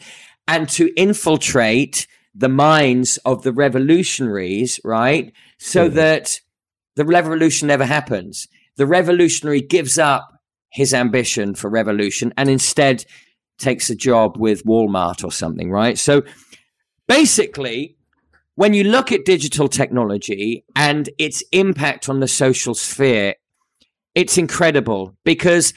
[0.47, 5.31] and to infiltrate the minds of the revolutionaries, right?
[5.59, 5.95] So mm-hmm.
[5.95, 6.39] that
[6.95, 8.47] the revolution never happens.
[8.77, 10.29] The revolutionary gives up
[10.71, 13.05] his ambition for revolution and instead
[13.59, 15.97] takes a job with Walmart or something, right?
[15.97, 16.23] So
[17.07, 17.95] basically,
[18.55, 23.35] when you look at digital technology and its impact on the social sphere,
[24.15, 25.73] it's incredible because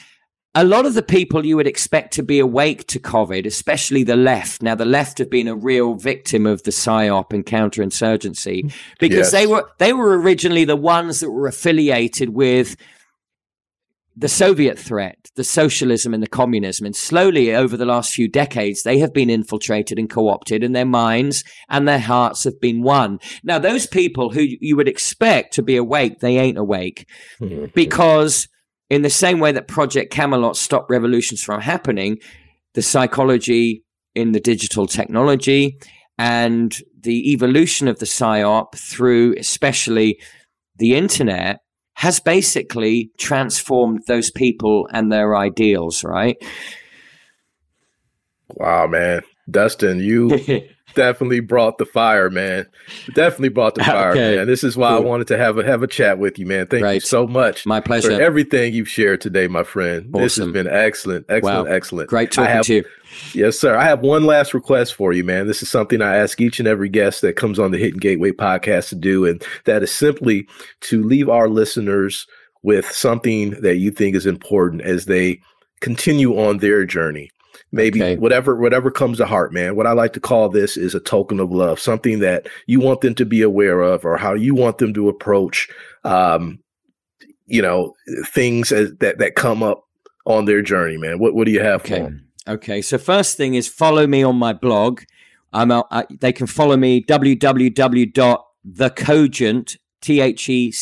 [0.57, 4.17] a lot of the people you would expect to be awake to COVID, especially the
[4.17, 4.63] left.
[4.63, 9.33] Now, the left have been a real victim of the psyop and counterinsurgency because yes.
[9.33, 12.75] they were they were originally the ones that were affiliated with
[14.19, 16.87] the Soviet threat, the socialism and the communism.
[16.87, 20.87] And slowly over the last few decades, they have been infiltrated and co-opted and their
[20.87, 23.19] minds and their hearts have been won.
[23.45, 27.07] Now, those people who you would expect to be awake, they ain't awake
[27.43, 27.67] mm-hmm.
[27.75, 28.49] because
[28.89, 32.19] in the same way that Project Camelot stopped revolutions from happening,
[32.75, 33.85] the psychology
[34.15, 35.79] in the digital technology
[36.19, 40.19] and the evolution of the psyop through especially
[40.77, 41.61] the internet
[41.95, 46.37] has basically transformed those people and their ideals, right?
[48.49, 49.23] Wow, man.
[49.51, 50.29] Dustin, you
[50.97, 52.67] definitely brought the fire, man.
[53.15, 54.37] Definitely brought the fire, okay.
[54.37, 54.47] man.
[54.49, 54.97] This is why cool.
[54.97, 56.67] I wanted to have a have a chat with you, man.
[56.67, 56.95] Thank right.
[56.95, 57.65] you so much.
[57.65, 58.17] My pleasure.
[58.17, 60.07] For everything you've shared today, my friend.
[60.07, 60.23] Awesome.
[60.23, 61.73] This has been excellent, excellent, wow.
[61.73, 62.11] excellent.
[62.11, 62.85] Great talking have, to you.
[63.33, 63.77] Yes, sir.
[63.77, 65.47] I have one last request for you, man.
[65.47, 68.33] This is something I ask each and every guest that comes on the Hidden Gateway
[68.33, 70.49] podcast to do, and that is simply
[70.83, 72.27] to leave our listeners
[72.63, 75.41] with something that you think is important as they
[75.81, 77.31] continue on their journey
[77.77, 78.17] maybe okay.
[78.17, 79.77] whatever whatever comes to heart man.
[79.77, 83.03] What i like to call this is a token of love something that you want
[83.03, 85.69] them to be aware of or how you want them to approach
[86.05, 86.59] um
[87.47, 87.95] you know
[88.27, 89.87] things as, that that come up
[90.27, 91.19] on their journey man.
[91.19, 91.97] What what do you have okay.
[91.97, 92.27] for them?
[92.49, 92.81] Okay.
[92.83, 95.03] So first thing is follow me on my blog.
[95.53, 100.73] I'm out, I, they can follow me www.thecogent t-h-e-c-o-g-e-n-t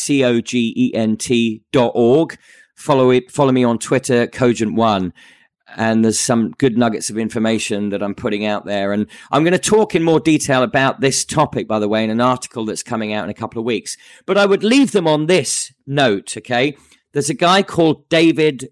[1.71, 2.37] dot org.
[2.75, 5.13] Follow it follow me on twitter cogent one
[5.75, 8.93] and there's some good nuggets of information that I'm putting out there.
[8.93, 12.09] And I'm going to talk in more detail about this topic, by the way, in
[12.09, 13.97] an article that's coming out in a couple of weeks.
[14.25, 16.77] But I would leave them on this note, okay?
[17.11, 18.69] There's a guy called David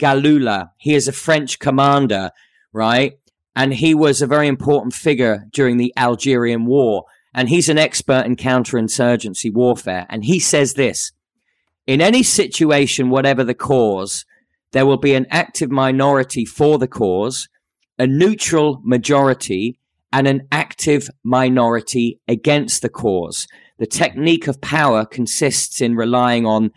[0.00, 0.70] Galula.
[0.78, 2.30] He is a French commander,
[2.72, 3.18] right?
[3.56, 7.04] And he was a very important figure during the Algerian War.
[7.34, 10.06] And he's an expert in counterinsurgency warfare.
[10.08, 11.12] And he says this
[11.86, 14.24] in any situation, whatever the cause,
[14.72, 17.48] there will be an active minority for the cause,
[17.98, 19.78] a neutral majority,
[20.12, 23.46] and an active minority against the cause.
[23.78, 26.70] The technique of power consists in relying on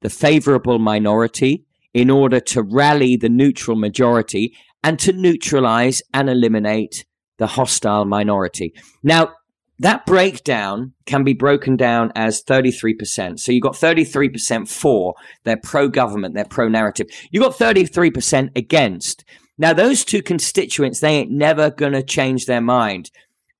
[0.00, 7.04] the favorable minority in order to rally the neutral majority and to neutralize and eliminate
[7.38, 8.72] the hostile minority.
[9.02, 9.32] Now,
[9.80, 13.38] that breakdown can be broken down as 33%.
[13.38, 15.14] So you've got 33% for,
[15.44, 17.06] they're pro government, they're pro narrative.
[17.30, 19.24] You've got 33% against.
[19.56, 23.10] Now, those two constituents, they ain't never going to change their mind.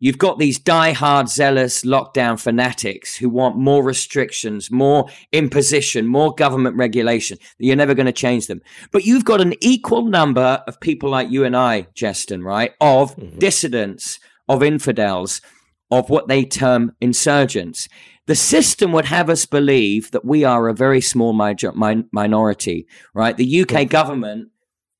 [0.01, 6.77] You've got these die-hard, zealous lockdown fanatics who want more restrictions, more imposition, more government
[6.77, 7.39] regulation.
[7.59, 8.61] You're never going to change them.
[8.93, 12.75] But you've got an equal number of people like you and I, Justin, right?
[12.81, 13.39] Of mm-hmm.
[13.39, 15.41] dissidents, of infidels
[15.91, 17.89] of what they term insurgents.
[18.27, 22.87] The system would have us believe that we are a very small major, min- minority,
[23.15, 23.37] right?
[23.37, 24.51] The UK government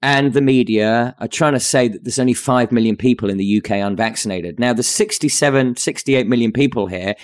[0.01, 3.59] and the media are trying to say that there's only 5 million people in the
[3.59, 4.59] UK unvaccinated.
[4.59, 7.15] Now, there's 67, 68 million people here.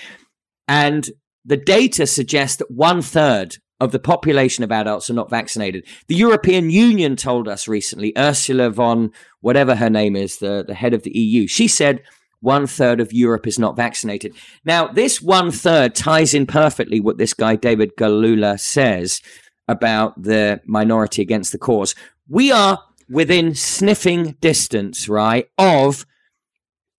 [0.68, 1.08] And
[1.44, 5.86] the data suggests that one third of the population of adults are not vaccinated.
[6.08, 9.10] The European Union told us recently, Ursula von
[9.40, 12.02] whatever her name is, the, the head of the EU, she said
[12.44, 14.34] one third of Europe is not vaccinated.
[14.64, 19.20] Now, this one third ties in perfectly what this guy David Galula says
[19.66, 21.94] about the minority against the cause.
[22.28, 22.78] We are
[23.08, 26.06] within sniffing distance, right, of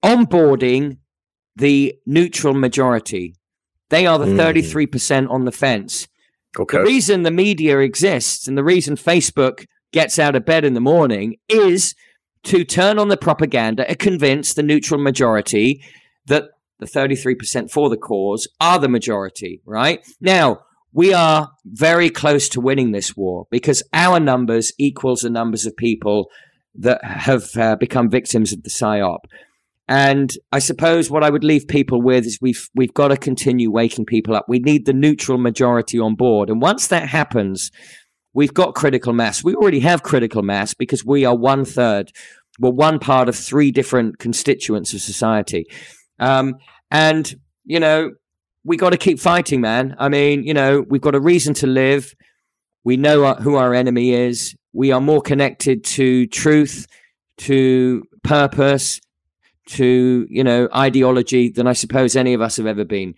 [0.04, 0.98] onboarding
[1.56, 3.36] the neutral majority.
[3.90, 4.38] They are the mm.
[4.38, 6.08] 33% on the fence.
[6.58, 6.78] Okay.
[6.78, 10.82] The reason the media exists and the reason Facebook gets out of bed in the
[10.82, 11.94] morning is
[12.46, 15.84] to turn on the propaganda and convince the neutral majority
[16.28, 16.46] that
[16.80, 20.06] the 33% for the cause are the majority, right?
[20.20, 20.60] Now,
[20.92, 25.76] we are very close to winning this war because our numbers equals the numbers of
[25.76, 26.30] people
[26.76, 29.20] that have uh, become victims of the psyop.
[29.88, 33.70] And I suppose what I would leave people with is we've we've got to continue
[33.70, 34.46] waking people up.
[34.48, 37.72] We need the neutral majority on board, and once that happens,
[38.36, 39.44] we've got critical mass.
[39.44, 42.12] We already have critical mass because we are one third,
[42.60, 45.66] well, one part of three different constituents of society.
[46.20, 46.56] Um,
[46.92, 47.34] and,
[47.64, 48.12] you know,
[48.64, 49.96] we got to keep fighting, man.
[49.98, 52.14] I mean, you know, we've got a reason to live.
[52.84, 54.56] We know our, who our enemy is.
[54.74, 56.88] We are more connected to truth,
[57.38, 59.00] to purpose,
[59.68, 63.16] to, you know, ideology than I suppose any of us have ever been.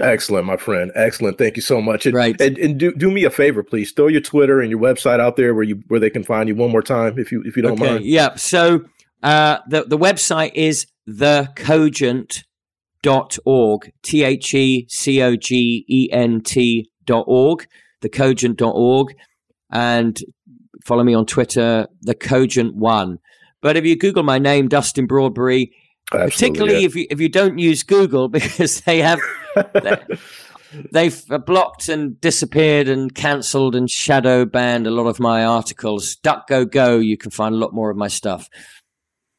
[0.00, 0.90] Excellent, my friend.
[0.94, 1.38] Excellent.
[1.38, 2.06] Thank you so much.
[2.06, 2.40] And, right.
[2.40, 3.92] And, and, do do me a favor, please.
[3.92, 6.54] Throw your Twitter and your website out there where you where they can find you
[6.54, 7.92] one more time, if you if you don't okay.
[7.92, 8.04] mind.
[8.04, 8.34] Yeah.
[8.36, 8.84] So
[9.22, 12.44] uh, the the website is thecogent
[13.02, 13.92] dot org.
[14.02, 17.66] T H E C O G E N T dot org.
[18.02, 19.14] Thecogent dot org.
[19.70, 20.18] And
[20.84, 23.18] follow me on Twitter, the Cogent One.
[23.62, 25.70] But if you Google my name, Dustin Broadbery,
[26.12, 26.86] Absolutely, particularly yeah.
[26.86, 29.20] if you if you don't use Google because they have
[30.92, 36.16] they've blocked and disappeared and cancelled and shadow banned a lot of my articles.
[36.16, 38.48] DuckDuckGo, you can find a lot more of my stuff.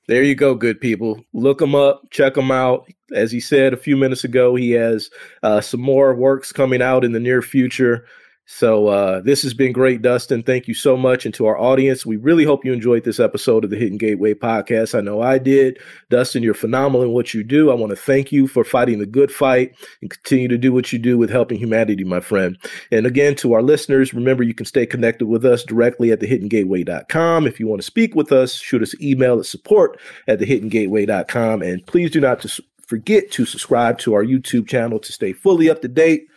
[0.08, 1.24] There you go, good people.
[1.34, 2.92] Look them up, check them out.
[3.14, 5.10] As he said a few minutes ago, he has
[5.44, 8.06] uh, some more works coming out in the near future.
[8.54, 10.44] So uh, this has been great, Dustin.
[10.44, 11.26] Thank you so much.
[11.26, 14.34] And to our audience, we really hope you enjoyed this episode of the Hidden Gateway
[14.34, 14.94] podcast.
[14.94, 15.80] I know I did.
[16.10, 17.72] Dustin, you're phenomenal in what you do.
[17.72, 20.92] I want to thank you for fighting the good fight and continue to do what
[20.92, 22.58] you do with helping humanity, my friend.
[22.92, 27.48] And again, to our listeners, remember you can stay connected with us directly at thehiddengateway.com.
[27.48, 29.98] If you want to speak with us, shoot us an email at support
[30.28, 31.62] at thehiddengateway.com.
[31.62, 35.70] And please do not just forget to subscribe to our YouTube channel to stay fully
[35.70, 36.28] up to date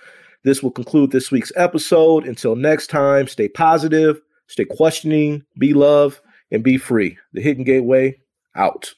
[0.44, 2.26] this will conclude this week's episode.
[2.26, 6.20] Until next time, stay positive, stay questioning, be love,
[6.50, 7.18] and be free.
[7.32, 8.18] The Hidden Gateway
[8.54, 8.94] out.